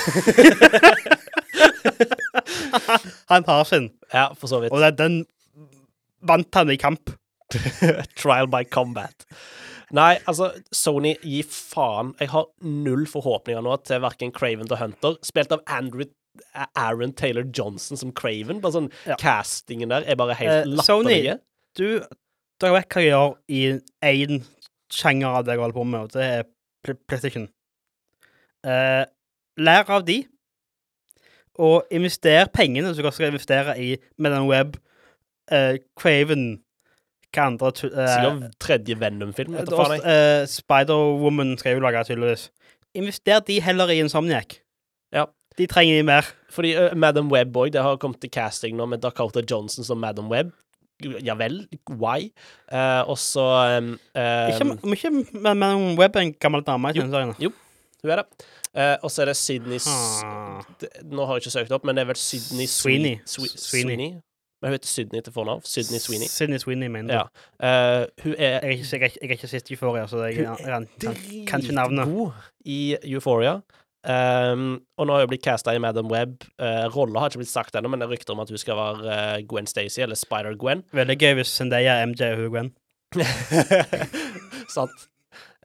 Han 3.32 3.46
har 3.48 3.64
sin, 3.70 3.90
ja, 4.14 4.28
for 4.38 4.48
så 4.52 4.60
vidt. 4.62 4.74
og 4.74 4.82
det, 4.82 4.98
den 5.00 5.26
vant 6.26 6.56
han 6.56 6.72
i 6.74 6.78
kamp. 6.82 7.14
Trial 8.20 8.50
by 8.50 8.64
combat. 8.70 9.26
Nei, 9.96 10.16
altså, 10.26 10.50
Sony, 10.74 11.14
gi 11.22 11.44
faen. 11.46 12.14
Jeg 12.20 12.32
har 12.34 12.48
null 12.66 13.06
forhåpninger 13.10 13.62
nå 13.66 13.78
til 13.86 14.02
verken 14.04 14.34
Craven 14.36 14.66
eller 14.66 14.82
Hunter. 14.82 15.20
Spilt 15.26 15.54
av 15.54 15.62
Andrew 15.70 16.10
Aaron 16.76 17.14
Taylor 17.14 17.44
Johnson 17.44 17.98
som 17.98 18.12
Craven. 18.12 18.62
Bare 18.62 18.72
sånn 18.78 18.92
Ja. 19.06 19.16
Castingen 19.22 19.90
der 19.90 20.04
er 20.08 20.16
bare 20.16 20.34
helt 20.36 20.52
Eh, 20.52 20.64
helt 20.66 20.82
Sony- 20.86 21.40
Du, 21.76 22.00
dere 22.62 22.74
vet 22.74 22.90
hva 22.90 23.02
jeg 23.02 23.12
gjør 23.12 23.36
i 23.50 23.80
én 24.04 24.44
sjanger 24.92 25.28
av 25.28 25.46
det 25.46 25.52
jeg 25.56 25.60
holder 25.60 25.74
på 25.80 25.86
med, 25.86 26.00
og 26.02 26.12
det 26.12 26.24
er 26.24 26.44
Pl- 26.86 27.00
PlayStation. 27.08 27.50
Eh, 28.66 29.06
lær 29.58 29.90
av 29.90 30.06
de, 30.06 30.26
og 31.60 31.86
invester 31.92 32.46
pengene 32.54 32.94
som 32.94 33.02
dere 33.04 33.12
skal 33.16 33.32
investere 33.32 33.76
i 33.80 33.98
Medan 34.18 34.48
Web, 34.48 34.76
uh, 35.52 35.78
Craven 35.98 36.62
Hva 37.36 37.46
andre 37.50 37.68
eh, 37.68 38.08
Sikkert 38.08 38.54
tredje 38.64 38.96
Venom-film. 39.00 39.56
jeg. 40.00 40.02
eh, 40.06 40.46
Spider-Woman 40.48 41.58
skal 41.58 41.72
jeg 41.74 41.82
jo 41.82 41.84
lage, 41.84 42.04
tydeligvis. 42.08 42.50
Invester 42.96 43.40
de 43.42 43.60
heller 43.60 43.88
i 43.92 44.00
Insomniac. 44.00 44.60
Ja. 45.56 45.62
De 45.64 45.68
trenger 45.72 45.98
de 45.98 46.04
mer. 46.04 46.28
Fordi 46.52 46.74
uh, 46.76 46.96
Madam 46.98 47.32
Web 47.32 47.56
òg, 47.58 47.72
det 47.72 47.82
har 47.82 47.98
kommet 47.98 48.20
til 48.22 48.30
casting 48.32 48.76
nå 48.78 48.86
med 48.92 49.02
Dakota 49.04 49.42
Johnson 49.52 49.84
som 49.88 49.98
Madam 50.04 50.30
Web. 50.32 50.52
Ja 51.26 51.34
vel, 51.36 51.66
why? 51.92 52.30
Uh, 52.72 53.04
og 53.12 53.18
så 53.20 53.44
um, 53.82 53.90
Ikke, 54.16 54.64
um, 54.84 54.94
ikke 54.94 55.10
men, 55.34 55.58
men 55.60 55.98
Web 56.00 56.16
er 56.16 56.20
en 56.30 56.34
gammel 56.40 56.64
dame 56.64 56.92
i 56.94 56.96
Jo. 56.96 57.04
tegneseriene. 57.04 57.52
Hun 58.06 58.12
er 58.12 58.22
det. 58.22 58.46
Uh, 58.76 58.96
og 59.04 59.12
så 59.12 59.22
er 59.22 59.26
det 59.32 59.36
Sydney 59.40 59.80
Ah. 59.88 60.62
Nå 61.04 61.26
har 61.26 61.36
jeg 61.36 61.46
ikke 61.46 61.52
søkt 61.58 61.72
opp, 61.76 61.84
men 61.88 61.96
det 61.96 62.04
er 62.06 62.10
vel 62.14 62.20
Sydney 62.20 62.68
Sweeney. 62.68 63.18
Swe 63.26 63.48
Swe 63.48 63.58
Sweeney. 63.58 63.96
Sweeney. 63.96 64.10
Men 64.62 64.72
hun 64.72 64.76
heter 64.78 64.88
Sydney 64.88 65.22
til 65.22 65.34
fornavn. 65.36 65.62
Sydney 65.68 66.00
Sweeney. 66.00 66.28
Sydney 66.32 66.58
Sweeney, 66.64 66.88
mener 66.88 67.14
Ja. 67.14 67.24
du. 67.28 67.66
Eh, 67.68 68.06
hun 68.24 68.36
er 68.38 68.46
Jeg 68.46 68.62
har 68.62 68.70
ikke, 68.70 69.48
sett 69.48 69.72
er 69.72 69.76
er 69.76 69.76
Euphoria, 69.76 70.08
så 70.08 70.24
jeg, 70.26 70.38
jeg, 70.38 70.58
kan, 70.66 70.88
kan, 71.02 71.16
kan 71.48 71.62
ikke 71.62 71.76
navnet. 71.76 72.06
dritgod 72.08 72.32
i 72.66 72.98
Euphoria. 73.04 73.60
Um, 74.06 74.66
og 75.02 75.08
nå 75.10 75.16
har 75.16 75.24
hun 75.26 75.32
blitt 75.32 75.46
casta 75.46 75.74
i 75.74 75.80
Madam 75.82 76.10
Web. 76.12 76.44
Uh, 76.62 76.86
Rolla 76.94 77.24
har 77.24 77.32
ikke 77.34 77.42
blitt 77.42 77.50
sagt 77.54 77.74
ennå, 77.78 77.90
men 77.90 78.02
det 78.04 78.06
er 78.06 78.14
rykter 78.14 78.36
om 78.36 78.44
at 78.44 78.52
hun 78.54 78.62
skal 78.62 78.78
være 78.78 79.16
uh, 79.16 79.40
Gwen 79.50 79.66
Stacy, 79.70 80.04
eller 80.06 80.20
Spider-Gwen. 80.20 80.84
Veldig 80.94 81.18
gøy 81.24 81.34
hvis 81.40 81.54
Zendaya, 81.58 81.98
MJ 82.06 82.28
og 82.36 82.44
hun 82.44 82.52
Gwen. 82.54 82.70
Sant. 84.76 85.08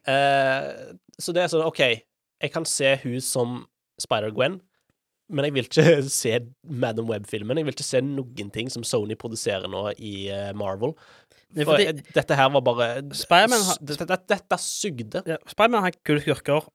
Uh, 0.07 0.97
så 1.21 1.33
det 1.35 1.43
er 1.43 1.51
sånn, 1.53 1.67
OK, 1.67 1.81
jeg 2.41 2.53
kan 2.53 2.65
se 2.65 2.95
hun 3.03 3.19
som 3.21 3.59
Spider-Gwen, 4.01 4.57
men 5.31 5.47
jeg 5.47 5.55
vil 5.55 5.67
ikke 5.69 5.85
se 6.11 6.33
Madam 6.67 7.07
Web-filmen. 7.11 7.61
Jeg 7.61 7.67
vil 7.69 7.75
ikke 7.77 7.87
se 7.87 8.01
noen 8.03 8.49
ting 8.53 8.71
som 8.73 8.83
Sony 8.87 9.15
produserer 9.19 9.69
nå 9.71 9.85
i 10.01 10.25
eh, 10.33 10.49
Marvel. 10.57 10.91
For 11.53 11.69
fordi- 11.75 11.87
eh, 11.91 12.01
dette 12.17 12.35
her 12.35 12.49
var 12.57 12.63
bare 12.65 12.87
Spider-Man 13.15 13.63
dette, 13.87 14.17
dette 14.33 14.57
sugde. 14.63 15.21
Ja, 15.29 15.37
Spiderman 15.47 15.85
har 15.85 15.95
kule 16.07 16.23
skurker 16.25 16.65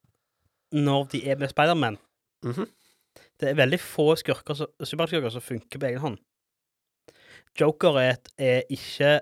når 0.73 1.09
de 1.13 1.21
er 1.31 1.37
med 1.37 1.49
Spiderman. 1.53 1.99
Mhm. 2.45 2.67
Det 3.41 3.49
er 3.51 3.55
veldig 3.55 3.79
få 3.81 4.15
skurker, 4.17 4.55
som- 4.55 5.41
funker 5.43 5.79
på 5.79 5.87
egen 5.87 5.99
hånd. 6.01 6.19
Joker 7.61 7.97
er, 7.99 8.11
et, 8.11 8.29
er 8.39 8.63
ikke 8.71 9.21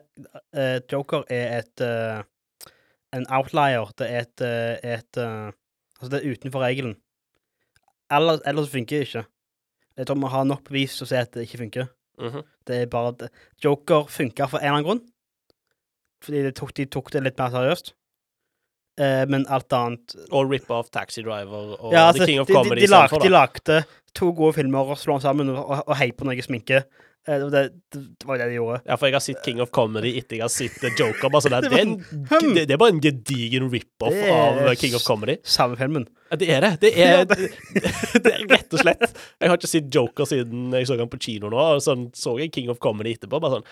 uh, 0.56 0.80
Joker 0.92 1.24
er 1.30 1.58
et 1.58 1.80
uh, 1.80 2.22
en 3.12 3.26
outlier. 3.30 3.92
Det 3.98 4.10
er 4.10 4.20
et, 4.26 4.40
uh, 4.40 4.90
et 4.90 5.16
Altså, 6.00 6.10
det 6.10 6.24
er 6.26 6.32
utenfor 6.34 6.60
regelen. 6.60 6.96
Ellers, 8.10 8.40
ellers 8.44 8.68
funker 8.70 8.98
det 8.98 9.06
ikke. 9.06 9.24
Jeg 9.96 10.06
tror 10.06 10.14
vi 10.18 10.26
har 10.32 10.44
nok 10.44 10.64
bevis 10.64 10.96
til 10.96 11.04
å 11.06 11.08
se 11.08 11.16
at 11.16 11.32
det 11.32 11.46
ikke 11.46 11.58
funker. 11.62 11.86
Mhm. 12.18 12.42
Det 12.66 12.76
er 12.82 12.86
bare 12.86 13.08
at 13.14 13.30
Joker 13.64 14.04
funka 14.10 14.46
for 14.50 14.58
en 14.58 14.64
eller 14.64 14.78
annen 14.78 14.84
grunn. 14.88 15.02
Fordi 16.24 16.42
de 16.42 16.52
tok, 16.52 16.74
de 16.76 16.84
tok 16.86 17.12
det 17.12 17.22
litt 17.22 17.38
mer 17.38 17.50
seriøst. 17.54 17.94
Eh, 18.94 19.24
men 19.26 19.42
alt 19.50 19.74
annet 19.74 20.12
Og 20.30 20.52
rip-off 20.52 20.92
Taxi 20.94 21.24
Driver 21.24 21.72
og 21.80 21.90
ja, 21.90 22.04
altså, 22.12 22.22
The 22.22 22.28
King 22.30 22.42
of 22.44 22.46
de, 22.46 22.60
de, 22.76 22.84
de, 22.84 22.90
lag, 22.92 23.10
de 23.10 23.30
lagde 23.32 23.80
to 24.14 24.28
gode 24.30 24.54
filmer 24.54 24.92
og 24.94 25.00
slo 25.00 25.16
dem 25.16 25.24
sammen 25.24 25.50
og, 25.50 25.58
og, 25.64 25.80
og 25.88 25.98
hei 25.98 26.12
på 26.14 26.28
noe 26.28 26.44
sminke. 26.46 26.84
Eh, 27.26 27.40
Det, 27.40 27.48
det, 27.50 28.02
det 28.20 28.28
var 28.28 28.38
det 28.38 28.46
de 28.52 28.58
gjorde. 28.58 28.82
Ja, 28.84 28.98
for 29.00 29.08
jeg 29.08 29.16
har 29.16 29.24
sett 29.24 29.40
King 29.46 29.62
of 29.64 29.72
Comedy 29.74 30.12
etter 30.20 30.36
jeg 30.36 30.44
har 30.44 30.52
sett 30.52 30.76
The 30.78 30.92
Joker. 30.92 31.32
Bare 31.32 31.42
sånn. 31.42 31.56
Det 31.64 31.80
er 31.80 31.86
en, 31.86 32.52
det, 32.54 32.64
er 32.68 32.78
bare 32.78 32.94
en 32.94 33.00
gedigen 33.02 33.66
rip-off 33.72 34.20
av 34.28 34.60
King 34.78 34.94
of 34.98 35.06
Comedy. 35.06 35.38
Samme 35.42 35.78
filmen. 35.80 36.06
Ja, 36.30 36.38
det 36.38 36.50
er 36.52 36.66
det. 36.66 36.72
Det 36.84 36.92
er, 36.94 37.24
det, 38.24 38.32
er 38.34 38.46
rett 38.50 38.76
og 38.76 38.82
slett 38.84 39.06
Jeg 39.08 39.50
har 39.50 39.58
ikke 39.58 39.72
sett 39.72 39.90
Joker 39.90 40.28
siden 40.28 40.70
jeg 40.76 40.86
så 40.86 40.98
han 41.00 41.10
på 41.10 41.20
kino 41.26 41.50
nå, 41.50 41.58
og 41.58 41.82
sånn 41.84 42.10
så 42.14 42.36
jeg 42.42 42.52
King 42.54 42.70
of 42.70 42.78
Comedy 42.84 43.16
etterpå. 43.16 43.40
Bare 43.42 43.58
sånn 43.58 43.68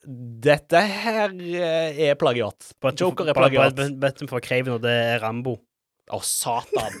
Dette 0.00 0.80
her 0.80 1.34
eh, 1.36 1.98
er 2.08 2.16
plagiat. 2.20 2.70
Joker 2.96 3.28
er 3.28 3.36
plagiat. 3.36 3.76
Vet 3.76 4.22
du 4.22 4.28
for 4.30 4.40
Craven, 4.44 4.78
og 4.78 4.84
det 4.84 4.94
er 4.94 5.20
Rambo. 5.22 5.58
Å, 6.10 6.20
satan. 6.24 6.96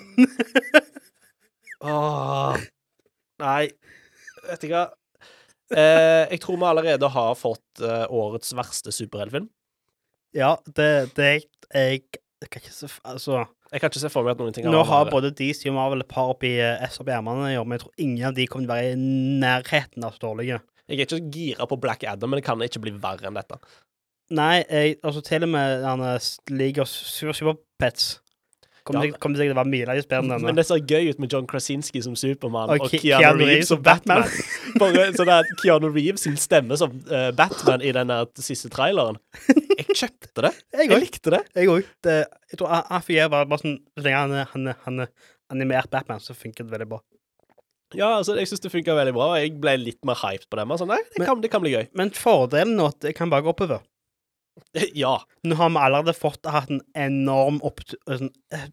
Åh. 1.90 2.60
Nei, 3.40 3.70
vet 4.46 4.66
ikke 4.66 4.74
hva. 4.76 4.88
Eh, 5.70 6.26
jeg 6.34 6.42
tror 6.42 6.58
vi 6.58 6.66
allerede 6.66 7.08
har 7.14 7.36
fått 7.38 7.82
eh, 7.84 8.04
årets 8.10 8.52
verste 8.58 8.92
superheltfilm. 8.94 9.48
Ja, 10.36 10.56
det, 10.66 10.90
det 11.16 11.30
jeg, 11.30 12.02
jeg 12.42 12.50
kan 12.50 12.62
ikke 12.62 12.70
se 12.70 12.86
Altså 13.02 13.40
Jeg 13.72 13.80
kan 13.82 13.90
ikke 13.90 14.02
se 14.02 14.10
for 14.12 14.22
meg 14.22 14.36
at 14.36 14.42
noen 14.42 14.54
ting 14.54 14.68
Nå 14.70 14.84
har 14.86 15.08
både 15.10 15.32
DC 15.34 15.64
og 15.66 15.74
Marvel 15.74 16.04
et 16.04 16.10
par 16.10 16.30
oppi 16.30 16.52
eh, 16.62 16.84
S 16.86 17.00
oppi 17.02 17.10
ermene, 17.10 17.48
men 17.50 17.74
jeg 17.74 17.82
tror 17.82 18.04
ingen 18.04 18.28
av 18.28 18.36
de 18.36 18.46
kommer 18.46 18.68
til 18.68 18.70
å 18.70 18.76
være 18.76 18.92
i 18.92 19.40
nærheten 19.42 20.06
av 20.06 20.14
så 20.14 20.22
dårlige. 20.28 20.60
Jeg 20.90 20.98
er 21.00 21.06
ikke 21.06 21.30
gira 21.32 21.66
på 21.70 21.78
Black 21.80 22.02
Adam, 22.04 22.30
men 22.32 22.40
det 22.40 22.44
kan 22.48 22.60
ikke 22.66 22.82
bli 22.82 22.92
verre 22.98 23.30
enn 23.30 23.38
dette. 23.38 23.60
Nei, 24.30 24.64
jeg, 24.70 24.96
altså 25.06 25.22
til 25.26 25.42
og 25.46 25.48
med 25.50 25.80
denne 25.84 26.10
League 26.54 26.82
of 26.82 26.90
Super 26.90 27.34
Superpets 27.34 28.18
kommer 28.86 29.04
Ja. 29.06 29.16
kommer 29.20 29.36
til 29.36 29.50
å 29.52 29.56
være 29.58 29.68
milevis 29.68 30.06
bedre 30.08 30.36
enn 30.38 30.42
Men 30.46 30.56
det 30.56 30.64
ser 30.66 30.80
gøy 30.88 31.10
ut 31.10 31.18
med 31.20 31.30
John 31.34 31.46
Krasinski 31.46 32.00
som 32.02 32.14
Supermann 32.16 32.70
og, 32.72 32.80
Og 32.86 32.90
Keanu, 32.94 33.20
Keanu 33.20 33.44
Reeves 33.44 33.68
som 33.68 33.82
Batman. 33.82 34.22
Batman. 34.78 35.12
Sånn 35.18 35.32
at 35.34 35.50
Keanu 35.62 35.90
Reeves 35.92 36.24
sin 36.24 36.38
stemme 36.40 36.78
som 36.80 36.94
uh, 37.10 37.28
Batman 37.36 37.82
i 37.84 37.92
den 37.92 38.10
siste 38.40 38.70
traileren. 38.72 39.18
Jeg 39.76 39.86
kjøpte 39.94 40.46
det. 40.48 40.54
Jeg 40.80 40.90
Jeg 40.94 41.00
likte 41.04 41.34
det. 41.36 41.42
Jeg 41.54 41.68
òg. 41.74 41.84
Jeg 42.06 42.56
tror 42.58 42.72
han- 42.72 42.88
han 42.88 43.02
fungerer 43.02 43.28
bare, 43.34 43.60
sånn 43.60 43.78
Så 43.98 44.04
lenge 44.06 44.46
han 44.54 44.74
han 44.86 45.00
er 45.04 45.08
animert 45.50 45.90
Batman, 45.90 46.20
så 46.22 46.34
funker 46.34 46.64
det 46.64 46.72
veldig 46.72 46.88
bra. 46.88 47.00
Ja, 47.96 48.16
altså, 48.20 48.36
jeg 48.38 48.46
syns 48.50 48.62
det 48.62 48.70
funka 48.72 48.94
veldig 48.94 49.14
bra. 49.16 49.28
Jeg 49.40 49.56
ble 49.62 49.74
litt 49.80 50.00
mer 50.06 50.18
hyped 50.20 50.46
på 50.50 50.58
dem. 50.60 50.74
Sånn, 50.78 50.90
nei, 50.92 51.00
det 51.10 51.22
Men- 51.22 51.26
kan, 51.26 51.40
det 51.40 51.50
kan 51.50 51.62
bli 51.64 51.72
gøy. 51.74 51.88
Men 51.98 52.12
fordelen 52.14 52.76
nå 52.78 52.90
at 52.92 53.00
det 53.00 53.16
kan 53.18 53.30
bare 53.32 53.46
gå 53.46 53.54
oppover. 53.54 53.82
Ja. 54.94 55.16
Nå 55.46 55.56
har 55.56 55.70
vi 55.70 55.80
allerede 55.80 56.14
fått 56.14 56.46
hatt 56.46 56.70
en 56.70 56.82
enorm 56.94 57.60
opp, 57.64 57.80
sånn, 58.06 58.30
eh, 58.52 58.68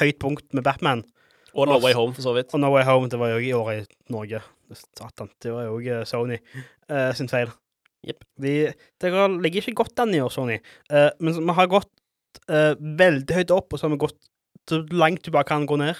høyt 0.00 0.18
punkt 0.18 0.52
med 0.52 0.64
Batman. 0.66 1.04
Og 1.54 1.68
No 1.70 1.78
Way 1.78 1.94
Home, 1.94 2.14
for 2.16 2.24
så 2.24 2.34
vidt. 2.34 2.52
Og 2.52 2.60
No 2.60 2.72
Way 2.74 2.84
Home, 2.88 3.08
det 3.08 3.18
var 3.20 3.30
jo 3.30 3.38
i 3.38 3.52
år 3.54 3.70
i 3.76 3.80
Norge. 4.10 4.40
Satan, 4.74 5.30
det 5.44 5.52
var 5.54 5.68
jo 5.68 5.76
også 5.78 6.00
Sony 6.10 6.38
uh, 6.90 7.12
sin 7.14 7.28
feil. 7.30 7.52
Yep. 8.04 8.24
De, 8.42 8.54
dere 9.00 9.28
ligger 9.38 9.62
ikke 9.62 9.84
godt 9.84 10.02
an 10.02 10.14
i 10.16 10.22
år, 10.24 10.32
Sony. 10.34 10.58
Uh, 10.90 11.10
men 11.22 11.36
vi 11.38 11.54
har 11.56 11.70
gått 11.70 11.92
uh, 12.50 12.74
veldig 12.74 13.38
høyt 13.38 13.54
opp, 13.54 13.70
og 13.70 13.78
så 13.78 13.86
har 13.86 13.94
vi 13.94 14.02
gått 14.02 14.18
så 14.68 14.80
langt 14.96 15.22
du 15.22 15.30
bare 15.30 15.46
kan 15.46 15.66
gå 15.68 15.78
ned. 15.78 15.94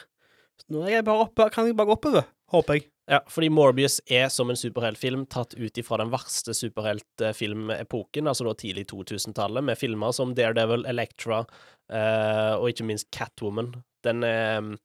Så 0.59 0.75
nå 0.75 0.85
er 0.87 0.99
jeg 0.99 1.07
bare 1.07 1.27
oppe, 1.29 1.47
kan 1.55 1.69
jeg 1.69 1.77
bare 1.79 1.93
gå 1.93 1.97
oppover, 1.99 2.27
håper 2.53 2.79
jeg. 2.79 2.89
Ja, 3.11 3.19
fordi 3.29 3.51
Morbius 3.53 3.99
er 4.09 4.31
som 4.33 4.49
en 4.49 4.57
superheltfilm 4.57 5.27
tatt 5.33 5.53
ut 5.59 5.79
ifra 5.81 5.99
den 6.01 6.13
verste 6.13 6.55
superheltfilmepoken, 6.57 8.31
altså 8.31 8.47
da 8.47 8.55
tidlig 8.57 8.87
2000-tallet, 8.93 9.65
med 9.65 9.77
filmer 9.77 10.15
som 10.17 10.33
Daredevil, 10.37 10.87
Electra 10.89 11.43
eh, 11.93 12.55
og 12.57 12.71
ikke 12.71 12.87
minst 12.89 13.11
Catwoman. 13.13 13.75
Den 14.05 14.25
er 14.25 14.63
mm, 14.65 14.79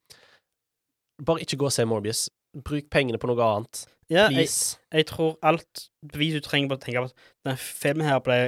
Bare 1.24 1.42
ikke 1.44 1.58
gå 1.60 1.66
og 1.68 1.72
se 1.74 1.84
Morbius. 1.84 2.28
Bruk 2.64 2.86
pengene 2.92 3.18
på 3.20 3.28
noe 3.28 3.44
annet. 3.44 3.82
Ja, 4.10 4.24
jeg, 4.24 4.46
Please. 4.48 4.78
jeg 4.92 5.06
tror 5.10 5.34
alt 5.44 5.84
bevis 6.00 6.38
du 6.38 6.40
trenger 6.44 6.72
på 6.72 6.78
å 6.78 6.80
tenke 6.80 7.02
på 7.04 7.10
at 7.10 7.26
denne 7.44 7.60
filmen 7.60 8.08
her 8.08 8.22
ble 8.24 8.38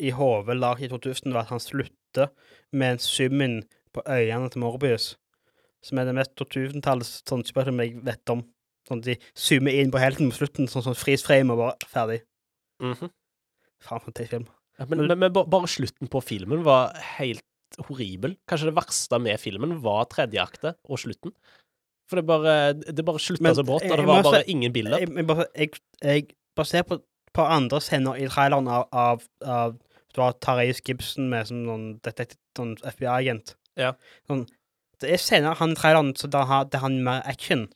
i 0.00 0.12
hodet 0.16 0.56
laget 0.56 0.86
i 0.86 0.92
2000 0.94 1.34
var 1.34 1.44
at 1.44 1.52
han 1.52 1.60
slutter 1.62 2.30
med 2.72 2.94
en 2.94 3.02
summen 3.02 3.58
på 3.92 4.04
øynene 4.06 4.48
til 4.50 4.62
Morbius, 4.62 5.10
som 5.84 5.98
er 5.98 6.08
det 6.08 6.16
mest 6.16 6.32
2000-tallets 6.40 7.20
sånn 7.28 7.44
superfilm 7.46 7.82
jeg 7.82 7.98
vet 8.06 8.32
om. 8.32 8.46
Sånn 8.90 8.98
at 9.04 9.06
de 9.06 9.14
zoomer 9.38 9.76
inn 9.78 9.92
på 9.94 10.00
helten 10.02 10.32
på 10.32 10.40
slutten, 10.40 10.66
sånn 10.70 10.82
sånn 10.88 10.98
freeze 10.98 11.22
frame 11.26 11.54
og 11.54 11.60
bare 11.62 11.90
ferdig. 11.92 12.20
Mhm. 12.82 13.10
Faen, 13.80 14.00
for 14.02 14.10
en 14.10 14.16
teit 14.18 14.28
film. 14.32 14.48
Ja, 14.80 14.86
men, 14.90 15.06
men, 15.06 15.18
men 15.20 15.32
ba- 15.32 15.46
bare 15.48 15.68
slutten 15.70 16.08
på 16.10 16.20
filmen 16.24 16.64
var 16.66 16.94
helt 17.18 17.44
horribel. 17.86 18.34
Kanskje 18.50 18.70
det 18.70 18.74
verste 18.76 19.20
med 19.22 19.38
filmen 19.40 19.76
var 19.84 20.06
tredje 20.10 20.42
akte 20.42 20.74
og 20.88 20.98
slutten. 20.98 21.32
For 22.10 22.18
det 22.18 22.26
bare, 22.26 22.54
det 22.74 23.04
bare 23.06 23.20
slutta 23.22 23.44
Men 23.46 23.54
så 23.54 23.62
brått, 23.64 23.84
og 23.86 24.00
det 24.00 24.06
var 24.08 24.24
bare 24.26 24.42
ingen 24.50 24.72
bilder. 24.74 24.98
Jeg, 25.04 25.26
bare, 25.28 25.46
jeg, 25.54 25.70
jeg 26.02 26.24
bare 26.58 26.66
ser 26.66 26.82
på, 26.88 26.98
par 27.36 27.52
andre 27.54 27.78
scener 27.80 28.18
i 28.18 28.26
traileren 28.26 28.66
av, 28.66 28.88
av, 28.90 29.22
av 29.46 29.76
det 30.10 30.18
var 30.18 30.32
Therese 30.42 30.82
Gibson 30.82 31.28
med 31.30 31.46
som 31.46 31.60
noen, 31.62 31.84
sånn 32.58 32.72
FBI-agent. 32.82 33.54
Ja. 33.78 33.92
Sånn, 34.26 34.42
det 35.00 35.12
er 35.14 35.22
scener 35.22 35.54
han 35.60 35.76
i 35.76 35.78
traileren 35.78 36.10
så 36.18 36.26
der, 36.32 36.48
har- 36.50 36.66
han 36.82 36.98
mer 37.06 37.22
action. 37.30 37.68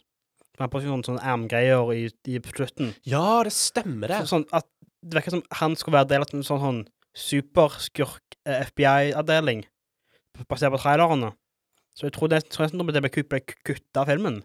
Han 0.55 0.63
har 0.65 0.71
på 0.71 0.79
seg 0.81 0.89
sånne, 0.93 1.07
sånne 1.09 1.25
ermgreier 1.33 1.83
i, 1.95 1.97
i 2.31 2.33
slutten. 2.47 2.89
Ja, 3.11 3.27
det 3.47 3.53
stemmer, 3.57 4.07
det. 4.13 4.19
Så, 4.23 4.27
sånn 4.37 4.47
at 4.55 4.67
Det 5.05 5.15
virker 5.19 5.35
som 5.35 5.43
han 5.61 5.73
skulle 5.77 5.99
være 5.99 6.09
del 6.15 6.23
av 6.25 6.31
en 6.33 6.47
sånn, 6.47 6.63
sånn 6.63 6.83
superskurk-FBI-avdeling, 7.15 9.61
basert 10.49 10.73
på 10.75 10.81
trailerne. 10.81 11.31
Så 11.95 12.03
jeg 12.09 12.15
tror 12.17 12.29
det, 12.33 12.41
tror 12.51 12.65
nesten 12.67 12.81
det 12.89 13.03
ble 13.05 13.11
kutt- 13.13 13.55
kutta 13.67 13.99
av 14.03 14.09
filmen. 14.11 14.37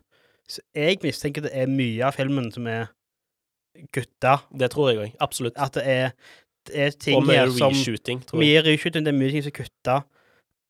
Så 0.49 0.59
jeg 0.75 0.99
mistenker 1.03 1.41
det 1.45 1.53
er 1.53 1.67
mye 1.69 2.03
av 2.05 2.13
filmen 2.17 2.51
som 2.53 2.67
er 2.67 2.87
kutta. 3.93 4.39
Det 4.51 4.69
tror 4.73 4.89
jeg 4.91 4.97
òg. 4.99 5.11
Absolutt. 5.21 5.57
At 5.57 5.73
det 5.77 5.85
er, 5.87 6.11
det 6.67 6.75
er 6.75 6.89
ting 6.91 7.15
Og 7.17 7.23
mye 7.29 7.45
som 7.55 7.71
reshooting, 7.73 8.19
tror 8.25 8.41
jeg. 8.41 8.49
Mye 8.49 8.61
reshooting, 8.65 9.03
det 9.05 9.13
er 9.13 9.17
mye 9.19 9.31
ting 9.31 9.43
som 9.45 9.51
er 9.53 9.57
kutta. 9.63 9.95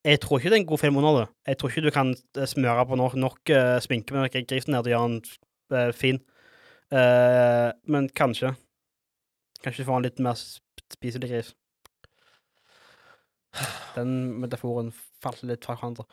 Jeg 0.07 0.21
tror 0.23 0.39
ikke 0.39 0.51
det 0.51 0.57
er 0.57 0.61
en 0.63 0.69
god 0.69 0.79
film 0.79 0.97
under 1.01 1.17
det. 1.17 1.27
Jeg 1.51 1.59
tror 1.59 1.69
ikke 1.69 1.85
du 1.85 1.91
kan 1.91 2.13
eh, 2.15 2.47
smøre 2.47 2.85
på 2.87 2.95
nok, 2.95 3.15
nok 3.19 3.51
uh, 3.51 3.77
sminke 3.83 4.15
med 4.15 4.23
noe 4.23 4.43
grisen 4.47 4.77
her 4.77 4.85
til 4.85 4.93
å 4.93 4.95
gjøre 4.95 5.09
den 5.11 5.21
uh, 5.75 5.91
fin. 5.95 6.21
Uh, 6.89 7.69
men 7.91 8.07
kanskje. 8.15 8.53
Kanskje 9.63 9.83
du 9.83 9.89
får 9.89 9.99
en 9.99 10.07
litt 10.07 10.21
mer 10.23 10.39
spiselig 10.39 11.31
gris. 11.33 11.51
Den 13.95 14.39
metaforen 14.39 14.91
falt 15.23 15.41
litt 15.47 15.65
fra 15.65 15.75
hverandre. 15.75 16.05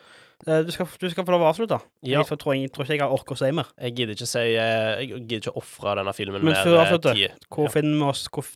Eh, 0.47 0.63
du, 0.67 0.73
skal, 0.75 0.89
du 1.01 1.07
skal 1.13 1.27
få 1.27 1.35
lov 1.35 1.45
å 1.45 1.51
avslutte. 1.51 1.79
Ja. 2.07 2.23
Jeg 2.23 2.39
tror, 2.41 2.57
jeg, 2.57 2.73
tror 2.75 2.87
ikke 2.87 2.97
jeg 2.97 3.05
har 3.05 3.15
orket 3.15 3.35
å 3.37 3.39
si 3.41 3.51
mer. 3.55 3.71
Jeg 3.79 3.97
gidder 3.99 4.17
ikke 4.17 4.29
si 4.31 4.45
eh, 4.45 5.03
Jeg 5.05 5.23
gidder 5.23 5.43
ikke 5.45 5.57
ofre 5.61 5.97
denne 6.01 6.15
filmen 6.17 6.45
Men 6.45 6.59
før 6.59 6.79
eh, 6.79 6.83
avslutter. 6.85 7.25
Hvor 7.53 7.69
Ja. 7.69 7.75
finner 7.77 7.99
vi 8.01 8.09
oss? 8.11 8.27
Hvor, 8.33 8.49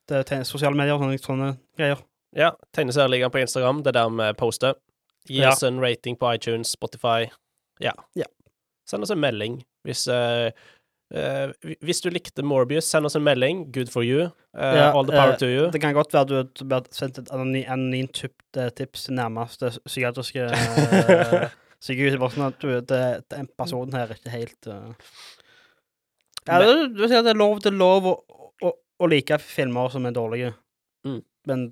sosiale 0.49 0.79
medier 0.79 0.97
og 0.97 1.05
sånne, 1.05 1.21
sånne 1.25 1.51
greier? 1.79 2.03
Ja, 2.37 2.53
Tegneserieligaen 2.77 3.33
på 3.35 3.43
Instagram. 3.43 3.85
Det 3.85 3.93
er 3.93 4.01
der 4.01 4.17
vi 4.17 4.31
poster. 4.39 4.79
Gi 5.29 5.41
Ja. 5.43 5.51
oss 5.53 5.63
en 5.63 5.81
rating 5.81 6.17
på 6.17 6.29
iTunes, 6.35 6.71
Spotify. 6.73 7.31
Ja. 7.81 7.93
Ja. 8.17 8.27
Send 8.89 9.03
oss 9.03 9.11
en 9.11 9.21
melding 9.21 9.63
hvis 9.87 10.07
uh, 10.09 10.51
Uh, 11.11 11.51
Hvis 11.83 11.99
du 12.05 12.07
likte 12.15 12.45
Morbius, 12.47 12.85
send 12.87 13.05
oss 13.05 13.17
en 13.19 13.25
melding. 13.27 13.65
Good 13.75 13.89
for 13.91 14.05
you. 14.07 14.29
Uh, 14.55 14.77
Ja, 14.77 14.93
all 14.95 15.03
the 15.05 15.11
power 15.11 15.33
uh, 15.33 15.39
to 15.41 15.47
you. 15.51 15.65
Det 15.75 15.81
kan 15.83 15.93
godt 15.97 16.13
være 16.15 16.25
du 16.29 16.37
du 16.55 16.65
burde 16.71 16.87
sendt 16.95 17.19
et 17.19 17.33
anony- 17.35 17.65
anonymt 17.67 18.21
eh, 18.57 18.69
tips 18.71 19.09
til 19.09 19.15
nærmeste 19.19 19.73
psykiatriske 19.89 20.45
eh, 20.55 21.49
sykehus. 21.83 22.15
Bare 22.23 22.31
sånn 22.31 22.47
at 22.47 22.61
du, 22.63 22.69
det, 22.93 23.01
den 23.35 23.49
personen 23.59 23.93
her 23.99 24.07
er 24.07 24.15
ikke 24.21 24.31
helt. 24.31 24.71
Ja, 26.47 26.61
det, 26.63 26.71
du 26.95 27.03
sier 27.09 27.21
at 27.21 27.27
det 27.27 27.35
er 27.35 27.41
lov, 27.43 27.59
er 27.67 27.75
lov 27.77 28.07
å, 28.07 28.15
å, 28.63 28.73
å 29.03 29.09
like 29.11 29.39
filmer 29.43 29.91
som 29.93 30.07
er 30.07 30.15
dårlige, 30.17 30.55
Mm. 31.07 31.23
men 31.49 31.67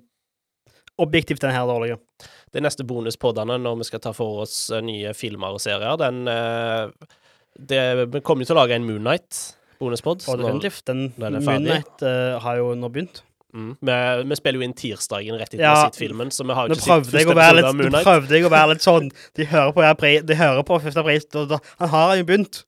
objektivt 1.01 1.41
den 1.45 1.53
her 1.55 1.63
er 1.65 1.71
dårlige. 1.71 1.99
De 2.53 2.63
neste 2.65 2.85
bonuspoddene 2.87 3.59
når 3.61 3.79
vi 3.81 3.87
skal 3.89 4.01
ta 4.03 4.13
for 4.15 4.43
oss 4.45 4.57
eh, 4.73 4.83
nye 4.85 5.13
filmer 5.17 5.55
og 5.55 5.63
serier, 5.63 5.95
den 6.01 6.27
eh, 6.29 6.91
det, 7.59 7.81
Vi 8.13 8.21
kommer 8.23 8.45
jo 8.45 8.51
til 8.51 8.57
å 8.57 8.61
lage 8.61 8.77
en 8.77 8.85
Moonnight-bonuspod. 8.87 10.27
Og 10.31 10.43
definitivt. 10.43 10.85
Den 10.87 11.09
den 11.17 11.39
er 11.39 11.43
ferdig. 11.43 11.65
Moonlight 11.65 12.05
eh, 12.07 12.37
har 12.45 12.61
jo 12.61 12.71
nå 12.79 12.91
begynt. 12.93 13.23
Mm. 13.49 13.71
Vi, 13.81 13.93
vi 14.29 14.37
spiller 14.37 14.61
jo 14.61 14.65
inn 14.67 14.75
tirsdagen 14.77 15.39
rett 15.39 15.55
etter 15.55 15.65
Ja. 15.65 15.89
filmen, 15.95 16.29
så 16.31 16.45
vi 16.45 16.53
har 16.53 16.67
jo 16.67 16.75
ikke 16.75 16.85
sett 16.85 17.07
første 17.09 17.21
episode 17.23 17.65
av 17.65 17.79
nå 17.79 18.01
prøvde 18.05 18.35
jeg 18.37 18.45
å 18.45 18.51
være 18.53 18.75
litt 18.75 18.85
sånn 18.85 19.07
De 19.35 19.47
hører 19.49 19.71
på, 19.73 20.11
de 20.29 20.35
hører 20.37 20.65
på 20.67 20.77
første 20.83 21.01
april, 21.01 21.23
og 21.33 21.47
da, 21.55 21.57
han 21.79 21.89
har 21.95 22.15
jo 22.19 22.27
begynt. 22.29 22.61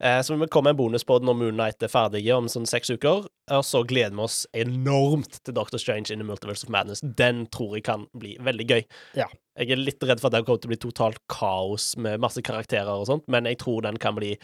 Eh, 0.00 0.20
så 0.22 0.36
vi 0.38 0.46
kommer 0.46 0.70
en 0.70 0.78
bonuspod 0.78 1.24
når 1.26 1.34
Moonnight 1.40 1.82
er 1.82 1.90
ferdig 1.90 2.22
om 2.34 2.46
sånn 2.50 2.68
seks 2.70 2.92
uker. 2.94 3.26
Og 3.50 3.64
så 3.66 3.80
gleder 3.88 4.14
vi 4.14 4.22
oss 4.22 4.44
enormt 4.54 5.40
til 5.42 5.56
Doctor 5.56 5.80
Strange 5.82 6.12
in 6.14 6.22
the 6.22 6.26
Multiverse 6.26 6.66
of 6.66 6.70
Madness. 6.70 7.02
Den 7.02 7.46
tror 7.54 7.74
jeg 7.76 7.86
kan 7.88 8.06
bli 8.14 8.36
veldig 8.44 8.66
gøy. 8.68 8.84
Ja. 9.18 9.26
Jeg 9.58 9.74
er 9.74 9.82
litt 9.82 10.04
redd 10.06 10.22
for 10.22 10.30
at 10.30 10.36
det 10.36 10.44
kommer 10.46 10.62
til 10.62 10.70
å 10.70 10.74
bli 10.74 10.80
totalt 10.84 11.18
kaos 11.32 11.90
med 11.98 12.22
masse 12.22 12.42
karakterer 12.46 12.92
og 12.94 13.08
sånt, 13.10 13.24
men 13.26 13.48
jeg 13.50 13.58
tror 13.58 13.82
den 13.88 13.98
kan 13.98 14.14
bli 14.14 14.36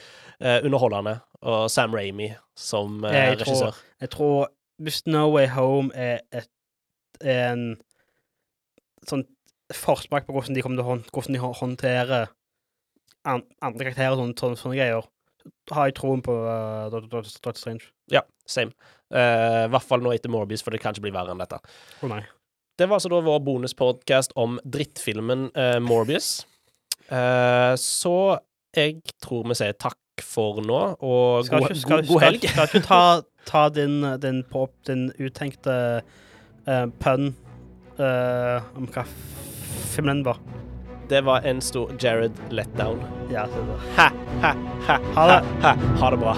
uh, 0.42 0.58
underholdende. 0.64 1.20
Og 1.46 1.68
Sam 1.70 1.94
Ramy 1.94 2.32
som 2.58 3.04
uh, 3.04 3.12
Jeg 3.14 3.38
tror- 3.38 3.46
regissør. 3.46 3.82
Jeg 4.02 4.10
tror 4.16 4.48
hvis 4.82 5.04
No 5.06 5.28
Way 5.30 5.46
Home 5.54 5.94
er 5.94 6.24
et, 6.34 6.50
en 7.22 7.76
sånn 9.06 9.22
forsmak 9.74 10.26
på 10.26 10.34
hvordan 10.34 10.56
de 10.56 10.64
kommer 10.64 10.80
til 10.80 10.84
å 10.84 10.90
hånd, 10.90 11.54
håndterer 11.62 12.32
andre 13.24 13.86
karakterer 13.86 14.12
og 14.12 14.20
sånne, 14.20 14.36
sånne, 14.40 14.58
sånne 14.60 14.76
greier, 14.76 15.06
har 15.72 15.90
jeg 15.90 15.96
troen 15.98 16.22
på 16.24 16.34
uh, 16.34 16.88
Doctor, 16.92 17.56
Strange. 17.56 17.90
Ja, 18.12 18.24
same. 18.46 18.74
I 19.14 19.68
hvert 19.70 19.84
fall 19.86 20.02
nå 20.02 20.10
etter 20.10 20.32
Morbius, 20.32 20.64
for 20.64 20.74
det 20.74 20.80
kan 20.82 20.94
ikke 20.94 21.04
bli 21.04 21.12
verre 21.14 21.30
enn 21.34 21.42
dette. 21.42 21.60
Å 22.02 22.08
nei. 22.10 22.22
Det 22.74 22.88
var 22.90 22.98
altså 22.98 23.12
da 23.12 23.20
vår 23.22 23.44
bonuspodkast 23.46 24.34
om 24.40 24.56
drittfilmen 24.66 25.46
uh, 25.54 25.78
Morbius. 25.84 26.40
Så 27.04 28.14
jeg 28.74 28.96
tror 29.22 29.44
vi 29.50 29.56
sier 29.60 29.76
takk 29.76 30.24
for 30.24 30.62
nå, 30.64 30.80
og 31.04 31.44
Skal 31.46 31.60
god, 31.60 31.68
ikke, 31.68 31.80
skal, 31.82 32.04
god, 32.08 32.22
helg. 32.24 32.48
skal 32.48 32.70
ikke 32.70 32.82
ta, 32.88 33.02
ta 33.46 33.64
din, 33.76 34.00
din, 34.24 34.40
pop, 34.50 34.72
din 34.88 35.10
uttenkte 35.20 35.76
uh, 36.00 36.86
pønn 37.04 37.34
om 37.94 38.88
hva 38.90 39.04
filmen 39.94 40.24
var. 40.26 40.40
Det 41.08 41.20
var 41.20 41.40
en 41.40 41.60
stor 41.60 41.90
Jared 41.98 42.32
letdown. 42.50 43.02
Ja, 43.32 43.46
ha, 43.96 44.10
ha, 44.40 44.54
Ha 44.86 44.98
ha, 45.14 45.38
ha. 45.62 45.76
Ha 45.98 46.10
det 46.10 46.16
bra. 46.16 46.36